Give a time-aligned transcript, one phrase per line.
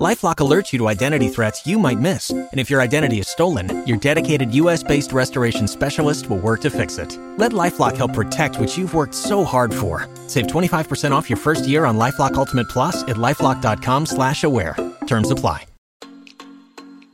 [0.00, 3.86] LifeLock alerts you to identity threats you might miss, and if your identity is stolen,
[3.86, 7.18] your dedicated U.S.-based restoration specialist will work to fix it.
[7.36, 10.08] Let LifeLock help protect what you've worked so hard for.
[10.26, 14.74] Save 25% off your first year on LifeLock Ultimate Plus at lifeLock.com/slash-aware.
[15.06, 15.66] Terms apply.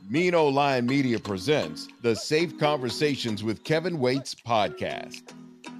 [0.09, 5.33] Mean Lion Media presents the Safe Conversations with Kelvin Waites podcast.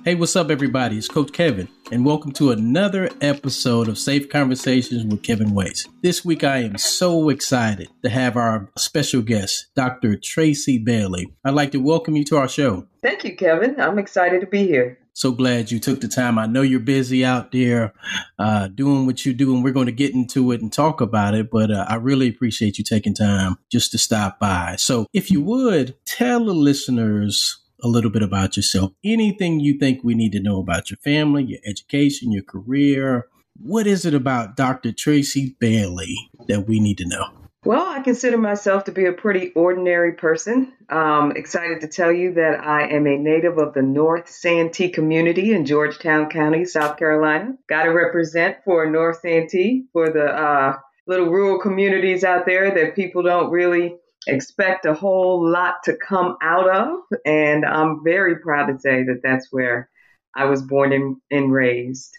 [0.06, 0.98] Hey, what's up, everybody?
[0.98, 5.86] It's Coach Kelvin, and welcome to another episode of Safe Conversations with Kelvin Waites.
[6.02, 10.16] This week, I am so excited to have our special guest, Dr.
[10.16, 11.34] Tracy Bailey.
[11.44, 12.88] I'd like to welcome you to our show.
[13.04, 13.82] Thank you, Kelvin.
[13.82, 14.98] I'm excited to be here.
[15.12, 16.38] So glad you took the time.
[16.38, 17.94] I know you're busy out there
[18.40, 21.34] uh, doing what you do, and we're going to get into it and talk about
[21.34, 21.50] it.
[21.52, 24.76] But uh, I really appreciate you taking time just to stop by.
[24.78, 30.03] So, if you would tell the listeners a little bit about yourself, anything you think
[30.03, 33.28] we need to know about your family, your education, your career.
[33.59, 34.92] What is it about Dr.
[34.92, 36.16] Tracy Bailey
[36.48, 37.25] that we need to know?
[37.66, 40.72] Well, I consider myself to be a pretty ordinary person.
[40.89, 45.53] Um, excited to tell you that I am a native of the North Santee community
[45.53, 47.58] in Georgetown County, South Carolina.
[47.67, 52.95] Got to represent for North Santee for the uh, little rural communities out there that
[52.95, 53.95] people don't really
[54.28, 57.00] expect a whole lot to come out of.
[57.25, 59.89] And I'm very proud to say that that's where
[60.36, 62.16] I was born and, and raised.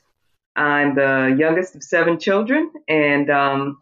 [0.56, 3.79] I'm the youngest of seven children, and um,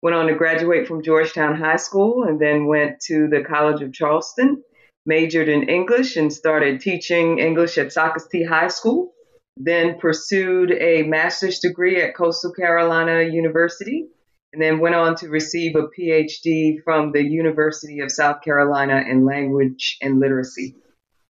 [0.00, 3.92] went on to graduate from Georgetown High School and then went to the College of
[3.92, 4.62] Charleston,
[5.04, 9.12] majored in English and started teaching English at Socastee High School.
[9.56, 14.08] Then pursued a master's degree at Coastal Carolina University
[14.54, 19.24] and then went on to receive a PhD from the University of South Carolina in
[19.24, 20.76] language and literacy.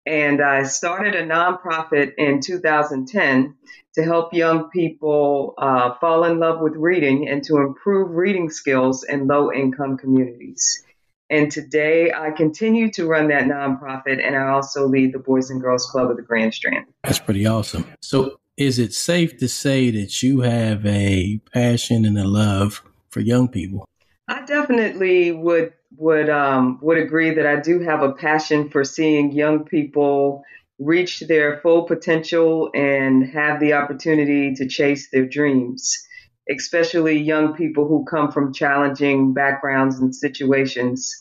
[0.04, 3.54] And I started a nonprofit in 2010
[3.94, 9.04] to help young people uh, fall in love with reading and to improve reading skills
[9.04, 10.82] in low income communities.
[11.30, 15.60] And today I continue to run that nonprofit and I also lead the Boys and
[15.60, 16.86] Girls Club of the Grand Strand.
[17.04, 17.86] That's pretty awesome.
[18.02, 22.84] So, is it safe to say that you have a passion and a love
[23.14, 23.88] for young people?
[24.28, 29.32] I definitely would would um, would agree that I do have a passion for seeing
[29.32, 30.42] young people
[30.80, 35.96] reach their full potential and have the opportunity to chase their dreams,
[36.50, 41.14] especially young people who come from challenging backgrounds and situations.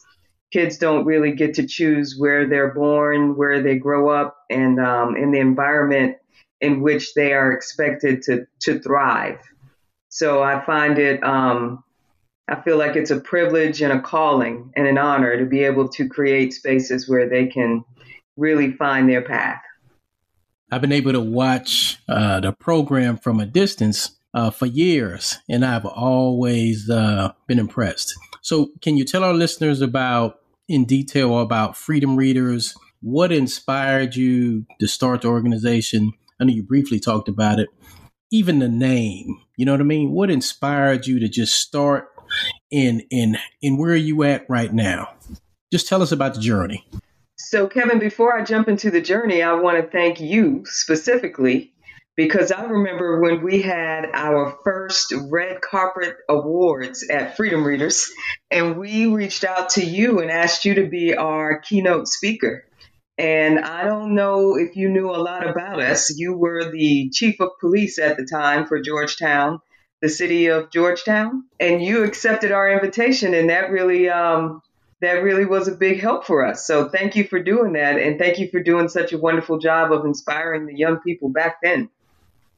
[0.52, 5.16] Kids don't really get to choose where they're born, where they grow up, and um,
[5.16, 6.18] in the environment
[6.62, 9.40] in which they are expected to to thrive.
[10.14, 11.84] So I find it um,
[12.48, 15.90] I feel like it's a privilege and a calling and an honor to be able
[15.90, 17.84] to create spaces where they can
[18.38, 19.60] really find their path.
[20.72, 25.66] I've been able to watch uh, the program from a distance uh, for years, and
[25.66, 28.14] I've always uh, been impressed.
[28.42, 32.76] So, can you tell our listeners about, in detail, about Freedom Readers?
[33.02, 36.14] What inspired you to start the organization?
[36.40, 37.70] I know you briefly talked about it.
[38.34, 40.12] Even the name, you know what I mean?
[40.12, 42.08] What inspired you to just start
[42.72, 45.14] in in in where are you at right now?
[45.72, 46.84] Just tell us about the journey.
[47.38, 51.74] So, Kelvin, before I jump into the journey, I want to thank you specifically
[52.16, 58.12] because I remember when we had our first red carpet awards at Freedom Readers,
[58.50, 62.66] and we reached out to you and asked you to be our keynote speaker.
[63.18, 66.18] And I don't know if you knew a lot about us.
[66.18, 69.60] You were the chief of police at the time for Georgetown
[70.04, 74.62] the city of Georgetown, and you accepted our invitation, and that really um,
[75.00, 76.68] that really was a big help for us.
[76.68, 79.94] So thank you for doing that, and thank you for doing such a wonderful job
[79.94, 81.90] of inspiring the young people back then.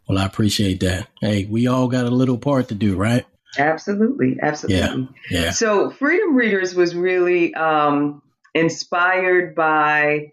[0.10, 1.08] Well, I appreciate that.
[1.22, 3.28] Hey, we all got a little part to do, right?
[3.60, 5.08] Absolutely, absolutely.
[5.30, 5.52] Yeah, yeah.
[5.52, 8.24] So Freedom Readers was really um,
[8.56, 10.32] inspired by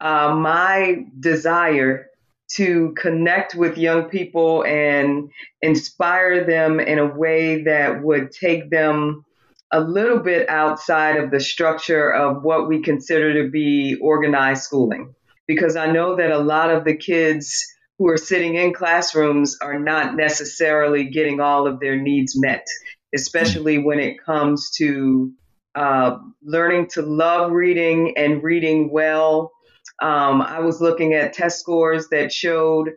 [0.00, 2.08] uh, my desire
[2.52, 5.30] to connect with young people and
[5.60, 9.24] inspire them in a way that would take them
[9.70, 15.14] a little bit outside of the structure of what we consider to be organized schooling.
[15.46, 17.66] Because I know that a lot of the kids
[17.98, 22.66] who are sitting in classrooms are not necessarily getting all of their needs met,
[23.14, 25.32] especially when it comes to
[25.74, 29.52] uh, learning to love reading and reading well
[30.00, 32.90] um, I was looking at test scores that showed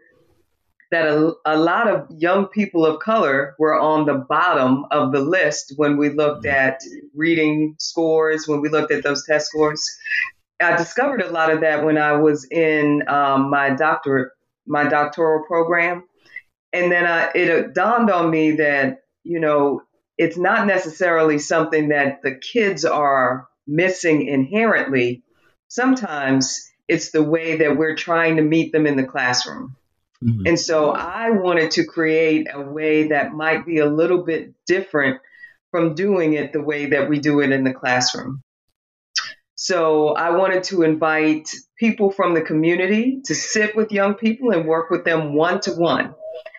[0.91, 5.21] that a, a lot of young people of color were on the bottom of the
[5.21, 6.81] list when we looked at
[7.15, 9.83] reading scores, when we looked at those test scores.
[10.61, 14.31] I discovered a lot of that when I was in um, my doctorate,
[14.67, 16.03] my doctoral program,
[16.71, 19.81] and then I, it dawned on me that you know
[20.19, 25.23] it's not necessarily something that the kids are missing inherently.
[25.67, 29.75] Sometimes it's the way that we're trying to meet them in the classroom.
[30.23, 30.47] Mm-hmm.
[30.47, 35.19] And so I wanted to create a way that might be a little bit different
[35.71, 38.43] from doing it the way that we do it in the classroom.
[39.55, 44.67] So I wanted to invite people from the community to sit with young people and
[44.67, 46.15] work with them one to one.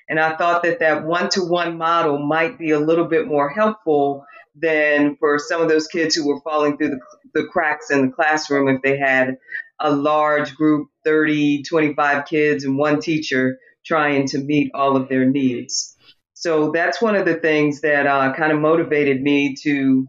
[0.08, 3.48] And I thought that that one to one model might be a little bit more
[3.48, 7.00] helpful than for some of those kids who were falling through the,
[7.34, 9.38] the cracks in the classroom if they had
[9.80, 15.24] a large group 30, 25 kids and one teacher trying to meet all of their
[15.24, 15.96] needs.
[16.34, 20.08] So that's one of the things that uh, kind of motivated me to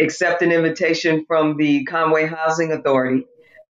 [0.00, 3.26] accept an invitation from the Conway Housing Authority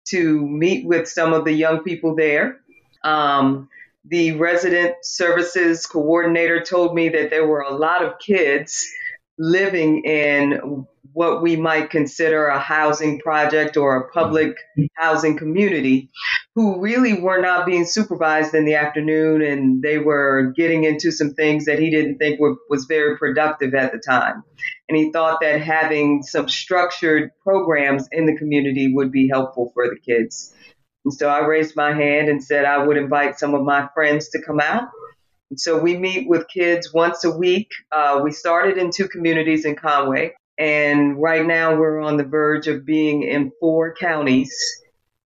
[0.09, 2.61] to meet with some of the young people there.
[3.05, 3.69] Um,
[4.05, 8.89] the resident services coordinator told me that there were a lot of kids
[9.39, 14.57] living in what we might consider a housing project or a public
[14.97, 16.11] housing community
[16.55, 21.35] who really were not being supervised in the afternoon and they were getting into some
[21.35, 24.43] things that he didn't think were, was very productive at the time.
[24.89, 29.89] And he thought that having some structured programs in the community would be helpful for
[29.89, 30.55] the kids.
[31.05, 34.29] And so I raised my hand and said I would invite some of my friends
[34.31, 34.89] to come out
[35.51, 37.71] and so we meet with kids once a week.
[37.91, 42.69] Uh, we started in two communities in Conway, and right now we're on the verge
[42.69, 44.55] of being in four counties.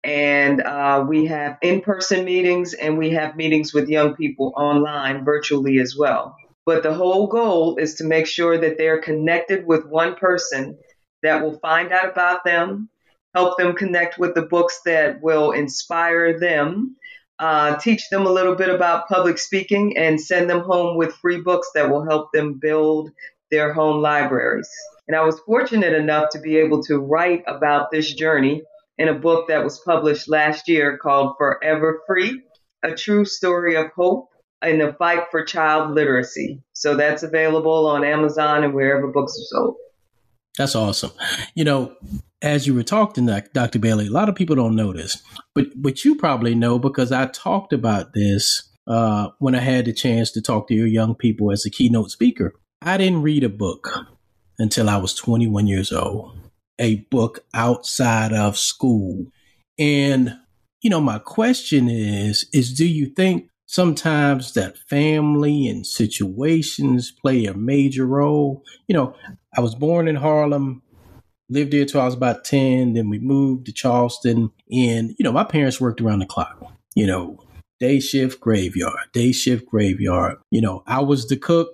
[0.03, 5.23] And uh, we have in person meetings and we have meetings with young people online
[5.23, 6.35] virtually as well.
[6.65, 10.77] But the whole goal is to make sure that they're connected with one person
[11.21, 12.89] that will find out about them,
[13.35, 16.95] help them connect with the books that will inspire them
[17.39, 21.39] uh, teach them a little bit about public speaking, and send them home with free
[21.39, 23.11] books that will help them build
[23.49, 24.69] their home libraries.
[25.09, 28.61] And I was fortunate enough to be able to write about this journey
[29.00, 32.44] in a book that was published last year called Forever Free
[32.83, 34.29] A True Story of Hope
[34.61, 36.61] in the Fight for Child Literacy.
[36.73, 39.75] So that's available on Amazon and wherever books are sold.
[40.59, 41.12] That's awesome.
[41.55, 41.95] You know,
[42.44, 43.79] as you were talking, Dr.
[43.79, 45.23] Bailey, a lot of people don't know this,
[45.55, 49.94] but but you probably know because I talked about this uh, when I had the
[49.94, 52.53] chance to talk to your young people as a keynote speaker.
[52.81, 53.89] I didn't read a book
[54.59, 56.38] until I was 21 years old,
[56.77, 59.25] a book outside of school,
[59.79, 60.38] and
[60.81, 67.45] you know my question is is do you think sometimes that family and situations play
[67.45, 68.63] a major role.
[68.88, 69.15] You know,
[69.56, 70.81] I was born in Harlem,
[71.50, 72.94] lived there till I was about 10.
[72.94, 74.51] Then we moved to Charleston.
[74.71, 76.59] And, you know, my parents worked around the clock,
[76.95, 77.38] you know,
[77.79, 80.38] day shift, graveyard, day shift, graveyard.
[80.50, 81.69] You know, I was the cook.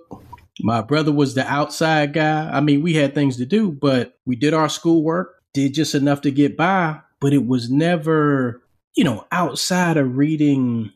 [0.60, 2.50] My brother was the outside guy.
[2.50, 6.22] I mean, we had things to do, but we did our schoolwork, did just enough
[6.22, 8.62] to get by, but it was never,
[8.94, 10.92] you know, outside of reading,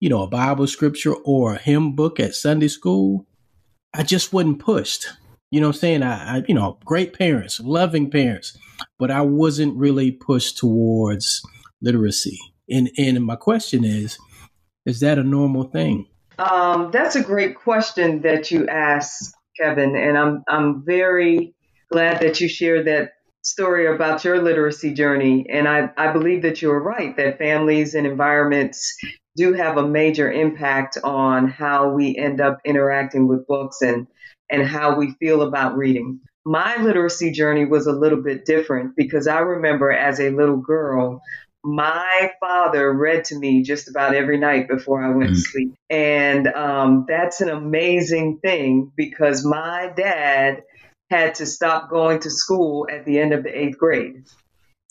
[0.00, 3.26] you know, a Bible scripture or a hymn book at Sunday school.
[3.94, 5.06] I just wasn't pushed.
[5.50, 6.02] You know what I'm saying?
[6.02, 8.58] I, I, you know, great parents, loving parents,
[8.98, 11.42] but I wasn't really pushed towards
[11.80, 12.38] literacy.
[12.68, 14.18] And and my question is,
[14.84, 16.08] is that a normal thing?
[16.38, 21.54] Um, that's a great question that you asked, Kelvin, and I'm I'm very
[21.92, 23.12] glad that you shared that
[23.42, 25.46] story about your literacy journey.
[25.48, 28.96] And I, I believe that you're right that families and environments
[29.36, 34.06] do have a major impact on how we end up interacting with books and
[34.50, 36.20] and how we feel about reading.
[36.44, 41.22] My literacy journey was a little bit different because I remember as a little girl,
[41.64, 45.34] my father read to me just about every night before I went mm.
[45.34, 45.74] to sleep.
[45.88, 50.62] And um, that's an amazing thing because my dad
[51.10, 54.24] had to stop going to school at the end of the eighth grade.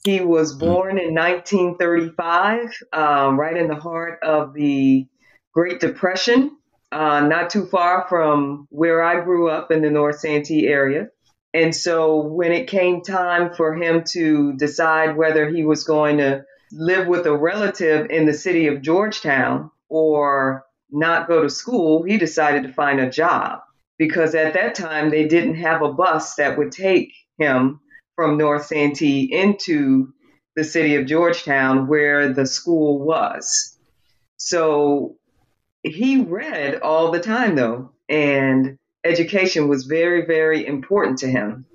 [0.03, 0.59] He was mm.
[0.59, 5.07] born in 1935, um, right in the heart of the
[5.53, 6.57] Great Depression
[6.93, 11.07] uh, not too far from where I grew up in the North Santee area.
[11.53, 16.45] And so when it came time for him to decide whether he was going to
[16.75, 22.17] live with a relative in the city of Georgetown or not go to school, he
[22.17, 23.59] decided to find a job
[23.97, 27.79] because at that time they didn't have a bus that would take him
[28.15, 30.13] from North Santee into
[30.55, 33.77] the city of Georgetown where the school was.
[34.37, 35.15] So
[35.83, 41.65] he read all the time though, and education was very, very important to him.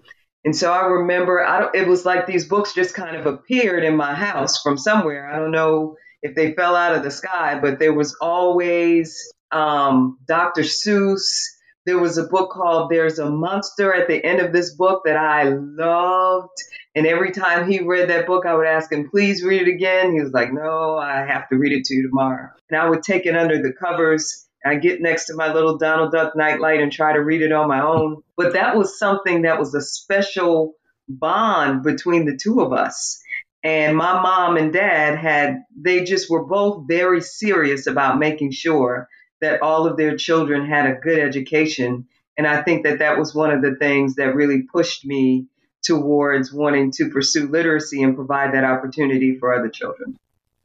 [0.48, 3.84] And so I remember, I don't, it was like these books just kind of appeared
[3.84, 5.30] in my house from somewhere.
[5.30, 10.16] I don't know if they fell out of the sky, but there was always um,
[10.26, 10.62] Dr.
[10.62, 11.44] Seuss.
[11.84, 15.18] There was a book called There's a Monster at the end of this book that
[15.18, 16.56] I loved.
[16.94, 20.14] And every time he read that book, I would ask him, please read it again.
[20.14, 22.48] He was like, no, I have to read it to you tomorrow.
[22.70, 24.47] And I would take it under the covers.
[24.68, 27.68] I get next to my little Donald Duck nightlight and try to read it on
[27.68, 28.22] my own.
[28.36, 30.74] But that was something that was a special
[31.08, 33.20] bond between the two of us.
[33.64, 39.08] And my mom and dad had, they just were both very serious about making sure
[39.40, 42.06] that all of their children had a good education.
[42.36, 45.46] And I think that that was one of the things that really pushed me
[45.82, 50.16] towards wanting to pursue literacy and provide that opportunity for other children.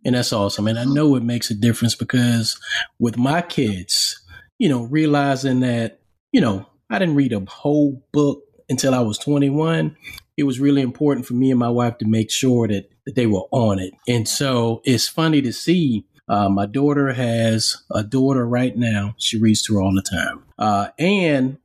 [0.06, 0.68] And that's awesome.
[0.68, 2.60] And I know it makes a difference because
[3.00, 4.22] with my kids,
[4.60, 6.00] you know, realizing that,
[6.32, 9.96] you know, I didn't read a whole book until I was 21.
[10.38, 13.28] It was really important for me and my wife to make sure that, that they
[13.28, 13.94] were on it.
[14.08, 19.16] And so it's funny to see uh, my daughter has a daughter right now.
[19.18, 20.44] She reads to her all the time.
[20.58, 21.58] Uh, and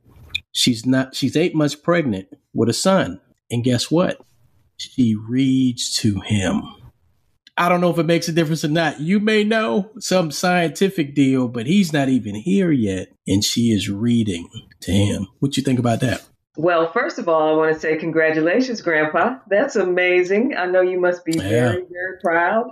[0.51, 3.21] she's not, she's eight months pregnant with a son.
[3.51, 4.21] And guess what?
[4.77, 6.63] She reads to him.
[7.59, 9.01] I don't know if it makes a difference or not.
[9.01, 13.09] You may know some scientific deal, but he's not even here yet.
[13.27, 14.49] And she is reading
[14.79, 15.27] to him.
[15.39, 16.25] What you think about that?
[16.57, 19.39] Well, first of all, I want to say congratulations, Grandpa.
[19.49, 20.55] That's amazing.
[20.57, 21.49] I know you must be yeah.
[21.49, 22.71] very, very proud.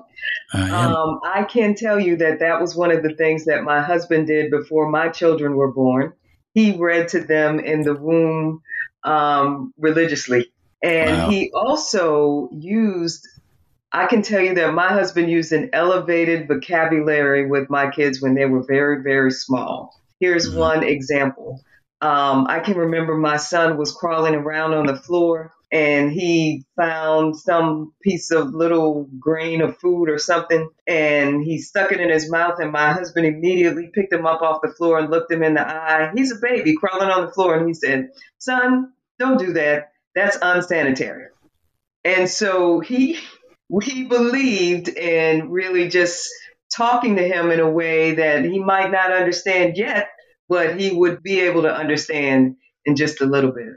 [0.53, 3.82] I, um, I can tell you that that was one of the things that my
[3.82, 6.13] husband did before my children were born.
[6.53, 8.62] He read to them in the womb
[9.03, 10.51] um, religiously.
[10.84, 11.29] And wow.
[11.29, 13.27] he also used,
[13.91, 18.36] I can tell you that my husband used an elevated vocabulary with my kids when
[18.36, 19.94] they were very, very small.
[20.20, 20.60] Here's mm-hmm.
[20.60, 21.62] one example.
[22.01, 27.36] Um, I can remember my son was crawling around on the floor and he found
[27.36, 32.29] some piece of little grain of food or something and he stuck it in his
[32.32, 35.56] mouth and my husband immediately picked him up off the floor and looked him in
[35.56, 36.12] the eye.
[36.15, 39.91] He's a baby crawling on the floor and he said, "Son, don't do that.
[40.13, 41.27] That's unsanitary."
[42.06, 43.20] And so he
[43.70, 46.30] we believed in really just
[46.76, 50.10] talking to him in a way that he might not understand yet,
[50.50, 52.56] but he would be able to understand
[52.86, 53.68] in just a little bit.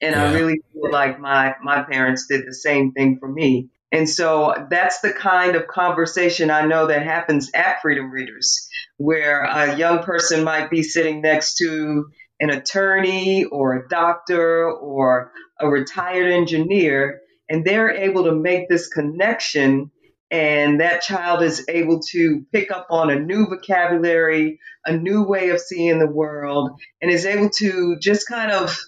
[0.00, 0.24] And yeah.
[0.24, 3.68] I really feel like my my parents did the same thing for me.
[3.92, 9.42] And so that's the kind of conversation I know that happens at Freedom Readers, where
[9.42, 12.06] a young person might be sitting next to
[12.40, 15.30] an attorney or a doctor or
[15.60, 17.20] a retired engineer,
[17.52, 19.90] and they're able to make this connection
[20.30, 25.50] and that child is able to pick up on a new vocabulary, a new way
[25.50, 26.70] of seeing the world,
[27.02, 28.80] and is able to just kind of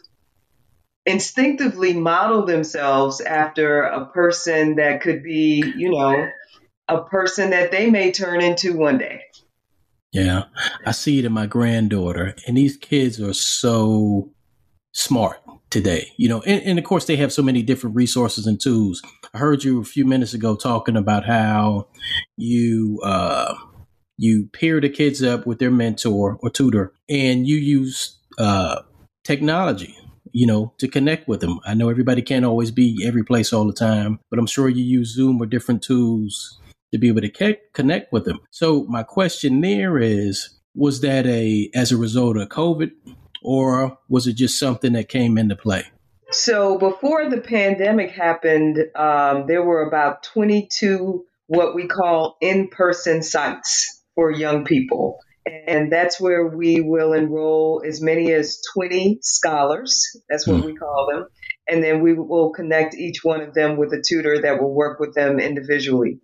[1.04, 6.26] instinctively model themselves after a person that could be, you know,
[6.88, 9.21] a person that they may turn into one day.
[10.11, 10.44] Yeah,
[10.87, 14.30] I see it in my granddaughter, and these kids are so
[14.92, 15.42] smart
[15.74, 19.02] today, you know, and, and, of course they have so many different resources and tools.
[19.34, 21.88] I heard you a few minutes ago talking about how
[22.36, 23.56] you uh,
[24.16, 28.82] you pair the kids up with their mentor or tutor, and you use uh,
[29.24, 29.98] technology,
[30.30, 31.58] you know, to connect with them.
[31.66, 34.84] I know everybody can't always be every place all the time, but I'm sure you
[34.84, 36.60] use Zoom or different tools
[36.92, 38.38] to be able to connect with them.
[38.52, 42.92] So my question there is, was that a as a result of COVID?
[43.44, 45.84] Or was it just something that came into play?
[46.32, 54.02] So before the pandemic happened, um, there were about 22 what we call in-person sites
[54.14, 55.18] for young people.
[55.46, 60.22] And that's where we will enroll as many as 20 scholars.
[60.28, 60.64] That's what mm.
[60.64, 61.26] we call them.
[61.68, 64.98] And then we will connect each one of them with a tutor that will work
[65.00, 66.20] with them individually.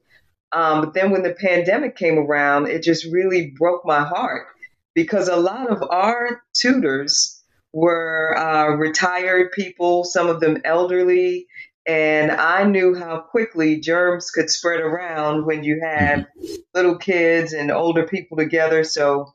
[0.53, 4.47] Um, but then when the pandemic came around, it just really broke my heart
[4.95, 7.43] because a lot of our tutors
[7.73, 11.47] were uh, retired people, some of them elderly,
[11.87, 16.27] and I knew how quickly germs could spread around when you had
[16.75, 18.85] little kids and older people together.
[18.85, 19.33] So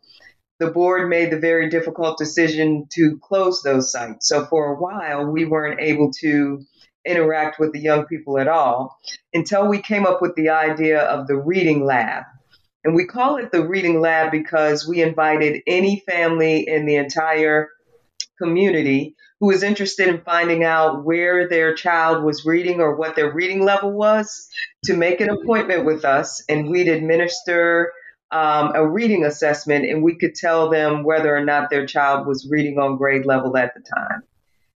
[0.60, 4.28] the board made the very difficult decision to close those sites.
[4.28, 6.64] So for a while, we weren't able to
[7.06, 8.98] interact with the young people at all
[9.34, 12.24] until we came up with the idea of the reading lab.
[12.86, 17.70] And we call it the Reading Lab because we invited any family in the entire
[18.38, 23.34] community who was interested in finding out where their child was reading or what their
[23.34, 24.48] reading level was
[24.84, 26.44] to make an appointment with us.
[26.48, 27.92] And we'd administer
[28.32, 32.48] um, a reading assessment and we could tell them whether or not their child was
[32.50, 34.22] reading on grade level at the time.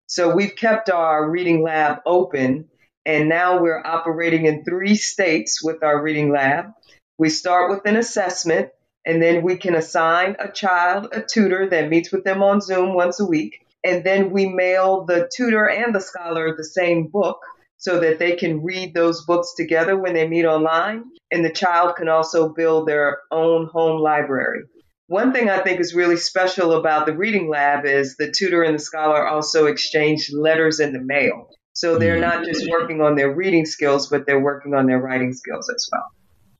[0.06, 2.70] So we've kept our reading lab open
[3.04, 6.72] and now we're operating in three states with our reading lab.
[7.18, 8.70] We start with an assessment
[9.04, 12.94] and then we can assign a child a tutor that meets with them on Zoom
[12.94, 13.66] once a week.
[13.84, 17.40] And then we mail the tutor and the scholar the same book
[17.76, 21.04] so that they can read those books together when they meet online.
[21.30, 24.62] And the child can also build their own home library.
[25.06, 28.74] One thing I think is really special about the reading lab is the tutor and
[28.74, 31.48] the scholar also exchange letters in the mail.
[31.72, 32.40] So they're mm-hmm.
[32.40, 35.88] not just working on their reading skills, but they're working on their writing skills as
[35.90, 36.04] well.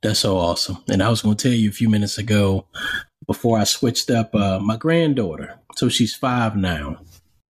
[0.03, 0.79] That's so awesome.
[0.89, 2.67] And I was going to tell you a few minutes ago
[3.27, 5.59] before I switched up uh, my granddaughter.
[5.77, 6.99] So she's five now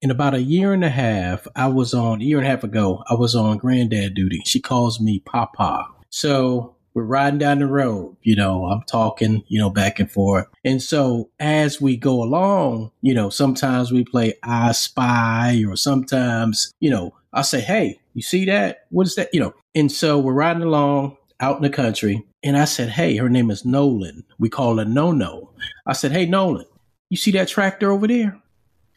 [0.01, 2.65] in about a year and a half, I was on, a year and a half
[2.65, 4.41] ago, I was on granddad duty.
[4.45, 5.87] She calls me Papa.
[6.11, 10.47] So we're riding down the road, you know, I'm talking, you know, back and forth.
[10.65, 16.73] And so as we go along, you know, sometimes we play I Spy or sometimes,
[16.81, 18.87] you know, I say, Hey, you see that?
[18.91, 19.33] What is that?
[19.33, 22.25] You know, and so we're riding along out in the country.
[22.43, 24.25] And I said, Hey, her name is Nolan.
[24.39, 25.51] We call her No No.
[25.87, 26.67] I said, Hey, Nolan,
[27.11, 28.41] you see that tractor over there?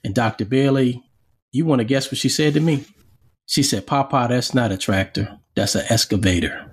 [0.03, 0.45] And Dr.
[0.45, 1.03] Bailey,
[1.51, 2.85] you want to guess what she said to me?
[3.45, 5.37] She said, Papa, that's not a tractor.
[5.55, 6.65] That's an excavator.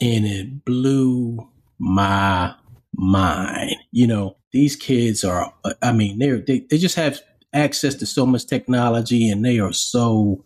[0.00, 2.54] And it blew my
[2.94, 3.76] mind.
[3.92, 5.52] You know, these kids are,
[5.82, 7.20] I mean, they're, they, they just have
[7.52, 10.44] access to so much technology and they are so,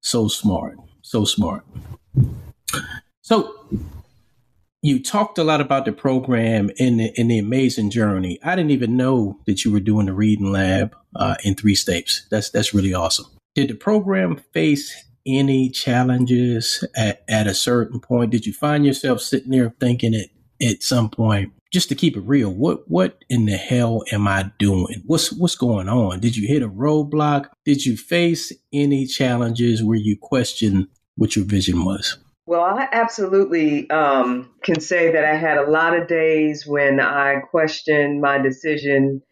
[0.00, 0.76] so smart.
[1.02, 1.64] So smart.
[3.20, 3.68] So
[4.86, 8.38] you talked a lot about the program and the, the amazing journey.
[8.44, 12.24] I didn't even know that you were doing the reading lab uh, in three states.
[12.30, 13.26] That's that's really awesome.
[13.56, 14.94] Did the program face
[15.26, 18.30] any challenges at, at a certain point?
[18.30, 20.28] Did you find yourself sitting there thinking at
[20.62, 24.52] at some point, just to keep it real, what what in the hell am I
[24.58, 25.02] doing?
[25.04, 26.20] What's what's going on?
[26.20, 27.48] Did you hit a roadblock?
[27.64, 32.18] Did you face any challenges where you questioned what your vision was?
[32.46, 37.40] Well, I absolutely um, can say that I had a lot of days when I
[37.40, 39.22] questioned my decision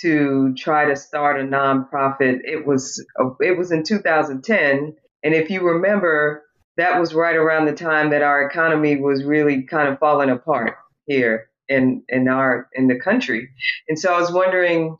[0.00, 2.40] to try to start a nonprofit.
[2.42, 3.06] It was
[3.40, 6.42] it was in 2010, and if you remember,
[6.76, 10.74] that was right around the time that our economy was really kind of falling apart
[11.06, 13.48] here in in our in the country.
[13.88, 14.98] And so I was wondering.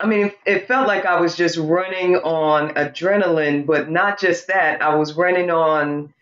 [0.00, 4.48] I mean, it, it felt like I was just running on adrenaline, but not just
[4.48, 4.82] that.
[4.82, 6.12] I was running on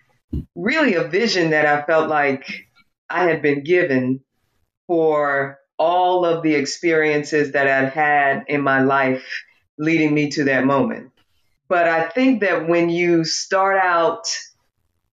[0.55, 2.47] really a vision that I felt like
[3.09, 4.21] I had been given
[4.87, 9.25] for all of the experiences that I'd had in my life
[9.79, 11.11] leading me to that moment.
[11.69, 14.25] But I think that when you start out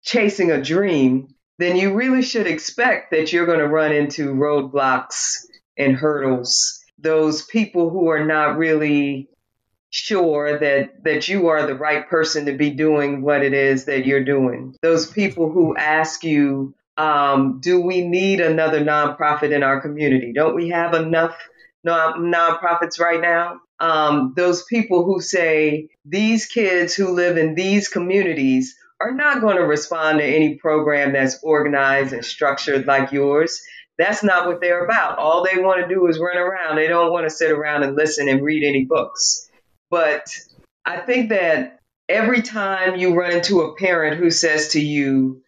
[0.02, 5.46] chasing a dream, then you really should expect that you're going to run into roadblocks
[5.76, 6.80] and hurdles.
[6.98, 9.28] Those people who are not really
[9.92, 14.06] sure that that you are the right person to be doing what it is that
[14.06, 14.74] you're doing.
[14.82, 20.32] Those people who ask you, um, do we need another nonprofit in our community?
[20.34, 21.36] Don't we have enough
[21.84, 23.60] non- nonprofits right now?
[23.80, 29.56] Um, those people who say these kids who live in these communities are not going
[29.56, 33.60] to respond to any program that's organized and structured like yours.
[33.98, 35.18] That's not what they're about.
[35.18, 36.76] All they want to do is run around.
[36.76, 39.50] They don't want to sit around and listen and read any books.
[39.92, 40.26] But
[40.86, 41.78] I think that
[42.08, 45.42] every time you run into a parent who says to you,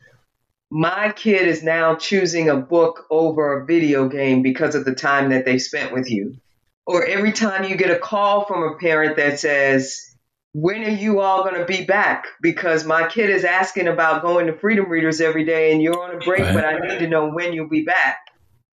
[0.71, 5.31] my kid is now choosing a book over a video game because of the time
[5.31, 6.37] that they spent with you.
[6.87, 10.15] Or every time you get a call from a parent that says,
[10.53, 12.27] when are you all going to be back?
[12.43, 16.17] Because my kid is asking about going to Freedom Readers every day and you're on
[16.17, 16.55] a break, right.
[16.55, 18.19] but I need to know when you'll be back.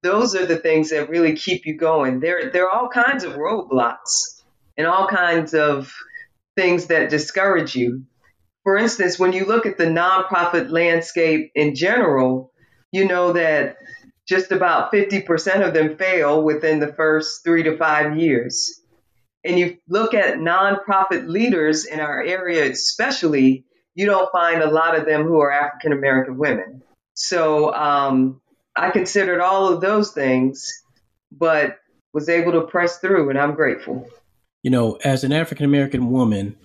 [0.04, 2.20] Those are the things that really keep you going.
[2.20, 4.31] There, there are all kinds of roadblocks
[4.82, 5.94] and all kinds of
[6.56, 8.04] things that discourage you.
[8.64, 12.52] For instance, when you look at the nonprofit landscape in general,
[12.92, 13.78] you know that
[14.28, 18.82] just about 50% of them fail within the first three to five years.
[19.46, 24.98] And you look at nonprofit leaders in our area, especially, you don't find a lot
[24.98, 26.82] of them who are African American women.
[27.14, 28.42] So um,
[28.76, 30.68] I considered all of those things,
[31.32, 31.78] but
[32.14, 34.10] was able to press through, and I'm grateful
[34.64, 36.58] you know, as an African American woman,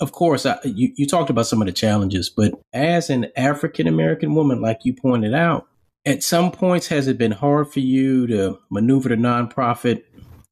[0.00, 3.86] of course, I, you, you talked about some of the challenges, but as an African
[3.86, 5.68] American woman, like you pointed out,
[6.06, 10.02] at some points, has it been hard for you to maneuver the nonprofit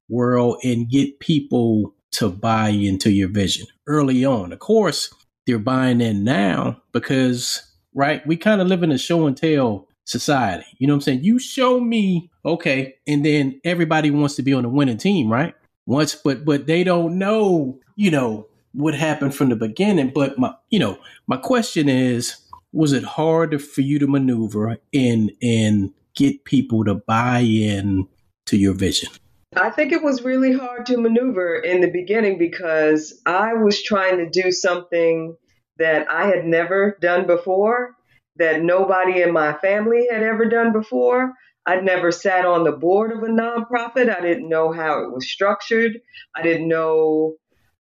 [0.07, 4.53] world and get people to buy into your vision early on?
[4.53, 5.11] Of course,
[5.47, 7.63] they're buying in now because,
[7.95, 10.65] right, we kind of live in a show and tell society.
[10.77, 11.23] You know what I'm saying?
[11.23, 15.55] You show me, okay, and then everybody wants to be on the winning team, right?
[15.85, 20.11] Once, but but they don't know, you know, what happened from the beginning.
[20.13, 22.37] But my, you know, my question is,
[22.71, 28.07] was it hard for you to maneuver and and get people to buy in
[28.45, 29.09] to your vision?
[29.55, 34.17] I think it was really hard to maneuver in the beginning because I was trying
[34.17, 35.35] to do something
[35.77, 37.95] that I had never done before,
[38.35, 41.33] that nobody in my family had ever done before.
[41.65, 44.15] I'd never sat on the board of a nonprofit.
[44.15, 45.99] I didn't know how it was structured.
[46.35, 47.35] I didn't know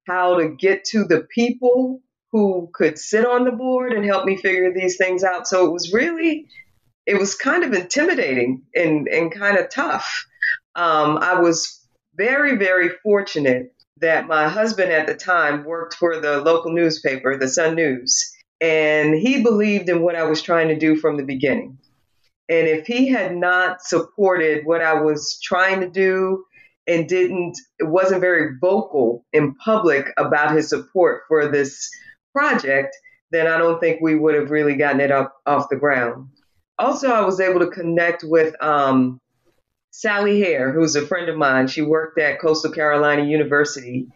[0.07, 4.37] how to get to the people who could sit on the board and help me
[4.37, 5.47] figure these things out.
[5.47, 6.47] So it was really,
[7.05, 10.25] it was kind of intimidating and, and kind of tough.
[10.75, 11.81] Um, I was
[12.15, 17.47] very, very fortunate that my husband at the time worked for the local newspaper, the
[17.47, 21.77] Sun News, and he believed in what I was trying to do from the beginning.
[22.49, 26.45] And if he had not supported what I was trying to do
[26.87, 31.89] and didn't, wasn't very vocal in public about his support for this
[32.33, 32.95] project,
[33.31, 36.29] then I don't think we would have really gotten it up off the ground.
[36.79, 39.19] Also, I was able to connect with um,
[39.91, 41.67] Sally Hare, who's a friend of mine.
[41.67, 44.07] She worked at Coastal Carolina University,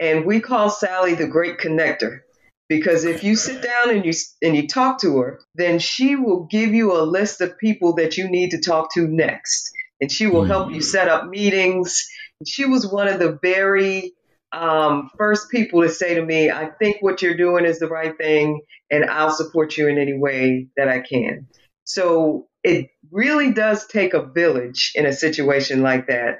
[0.00, 2.20] and we call Sally the Great Connector
[2.68, 6.46] because if you sit down and you and you talk to her, then she will
[6.50, 10.26] give you a list of people that you need to talk to next, and she
[10.26, 12.06] will help you set up meetings.
[12.46, 14.12] She was one of the very
[14.52, 18.16] um, first people to say to me, "I think what you're doing is the right
[18.16, 21.46] thing, and I'll support you in any way that I can."
[21.84, 26.38] So it really does take a village in a situation like that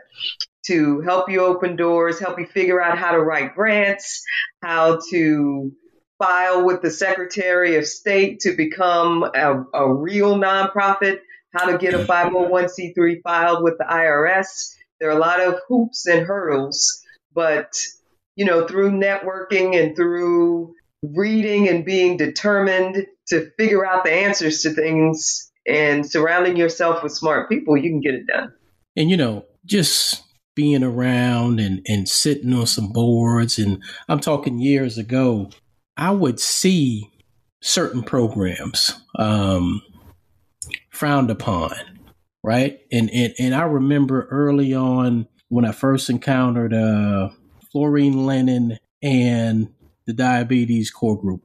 [0.67, 4.25] to help you open doors, help you figure out how to write grants,
[4.61, 5.71] how to
[6.19, 11.21] file with the Secretary of State to become a, a real nonprofit,
[11.55, 14.75] how to get a 501c3 filed with the IRS.
[15.01, 17.03] There are a lot of hoops and hurdles,
[17.35, 17.73] but
[18.35, 24.63] you know, through networking and through reading and being determined to figure out the answers
[24.63, 28.53] to things and surrounding yourself with smart people, you can get it done.
[28.97, 30.23] And you know, just
[30.55, 35.51] being around and, and sitting on some boards and I'm talking years ago,
[35.97, 37.11] I would see
[37.63, 39.83] certain programs um,
[40.91, 41.73] frowned upon,
[42.43, 42.81] right?
[42.93, 47.31] And, and and I remember early on when I first encountered uh,
[47.73, 49.73] Florine Lennon and
[50.07, 51.43] the Diabetes Core Group.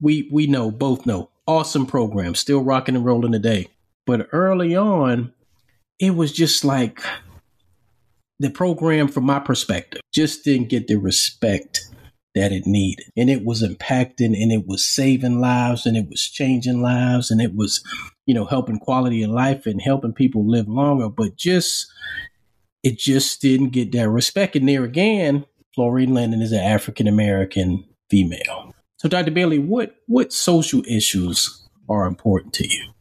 [0.00, 3.68] We we know both know awesome program, still rocking and rolling today.
[4.06, 5.32] But early on,
[5.98, 7.00] it was just like
[8.38, 11.88] the program, from my perspective, just didn't get the respect
[12.34, 13.06] that it needed.
[13.16, 17.40] And it was impacting and it was saving lives and it was changing lives and
[17.40, 17.84] it was,
[18.26, 21.08] you know, helping quality of life and helping people live longer.
[21.08, 21.92] But just,
[22.82, 24.56] it just didn't get that respect.
[24.56, 28.74] And there again, Florine Lennon is an African American female.
[28.96, 29.32] So, Dr.
[29.32, 32.92] Bailey, what, what social issues are important to you?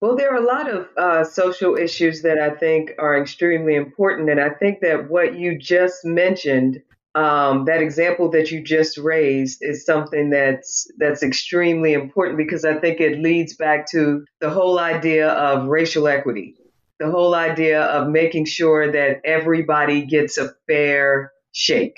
[0.00, 4.30] Well, there are a lot of uh, social issues that I think are extremely important.
[4.30, 6.80] And I think that what you just mentioned
[7.14, 12.78] um, that example that you just raised is something that's that's extremely important because I
[12.78, 16.56] think it leads back to the whole idea of racial equity,
[17.00, 21.96] the whole idea of making sure that everybody gets a fair shake,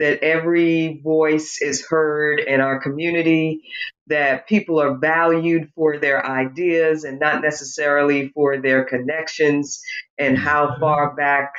[0.00, 3.62] that every voice is heard in our community,
[4.08, 9.80] that people are valued for their ideas and not necessarily for their connections
[10.18, 11.52] and how far back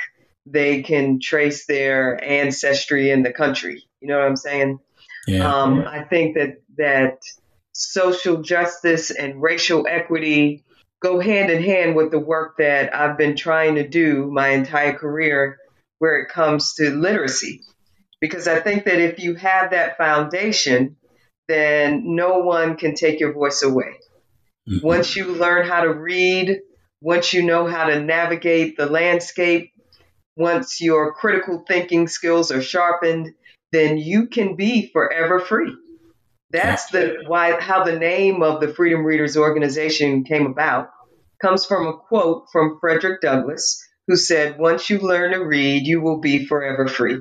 [0.52, 3.84] they can trace their ancestry in the country.
[4.02, 4.80] You know what I'm saying?
[5.28, 5.54] Yeah.
[5.54, 7.20] Um, I think that that
[7.74, 10.64] social justice and racial equity
[11.02, 14.94] go hand in hand with the work that I've been trying to do my entire
[14.94, 15.58] career
[16.00, 17.62] where it comes to literacy.
[18.20, 20.98] Because I think that if you have that foundation,
[21.48, 23.96] then no one can take your voice away.
[24.70, 24.86] Mm-hmm.
[24.86, 26.60] Once you learn how to read,
[27.02, 29.72] once you know how to navigate the landscape,
[30.40, 33.34] once your critical thinking skills are sharpened,
[33.74, 35.76] then you can be forever free.
[36.50, 40.90] That's the why how the name of the Freedom Readers organization came about.
[41.42, 46.02] Comes from a quote from Frederick Douglass, who said, "Once you learn to read, you
[46.02, 47.20] will be forever free."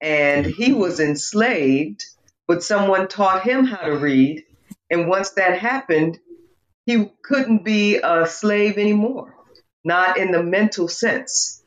[0.00, 2.04] And he was enslaved,
[2.48, 4.44] but someone taught him how to read,
[4.90, 6.18] and once that happened,
[6.86, 9.32] he couldn't be a slave anymore,
[9.84, 11.61] not in the mental sense.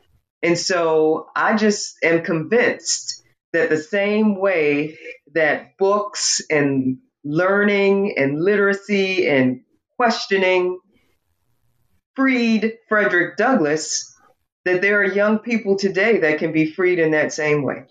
[0.46, 5.00] And so I just am convinced that the same way
[5.34, 9.62] that books and learning and literacy and
[9.98, 10.80] questioning
[12.16, 14.16] freed Frederick Douglass,
[14.66, 17.86] that there are young people today that can be freed in that same way.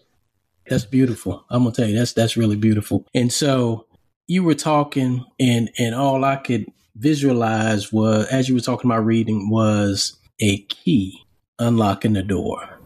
[0.69, 1.45] That's beautiful.
[1.51, 3.05] I'm gonna tell you that's that's really beautiful.
[3.14, 3.87] And so
[4.29, 9.05] you were talking, and and all I could visualize was as you were talking about
[9.05, 11.24] reading was a key
[11.59, 12.81] unlocking the door.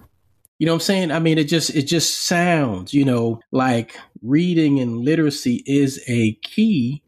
[0.59, 1.11] You know what I'm saying?
[1.13, 6.35] I mean, it just it just sounds, you know, like reading and literacy is a
[6.43, 7.03] key.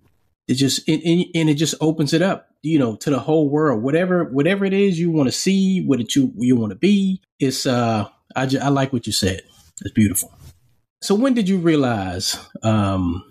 [0.47, 1.03] It just and,
[1.35, 3.83] and it just opens it up, you know, to the whole world.
[3.83, 7.23] Whatever whatever it is you want to see, what it you you want to be.
[7.41, 9.43] It's uh, I I like what you said.
[9.83, 10.33] It's beautiful.
[11.03, 13.25] So when did you realize um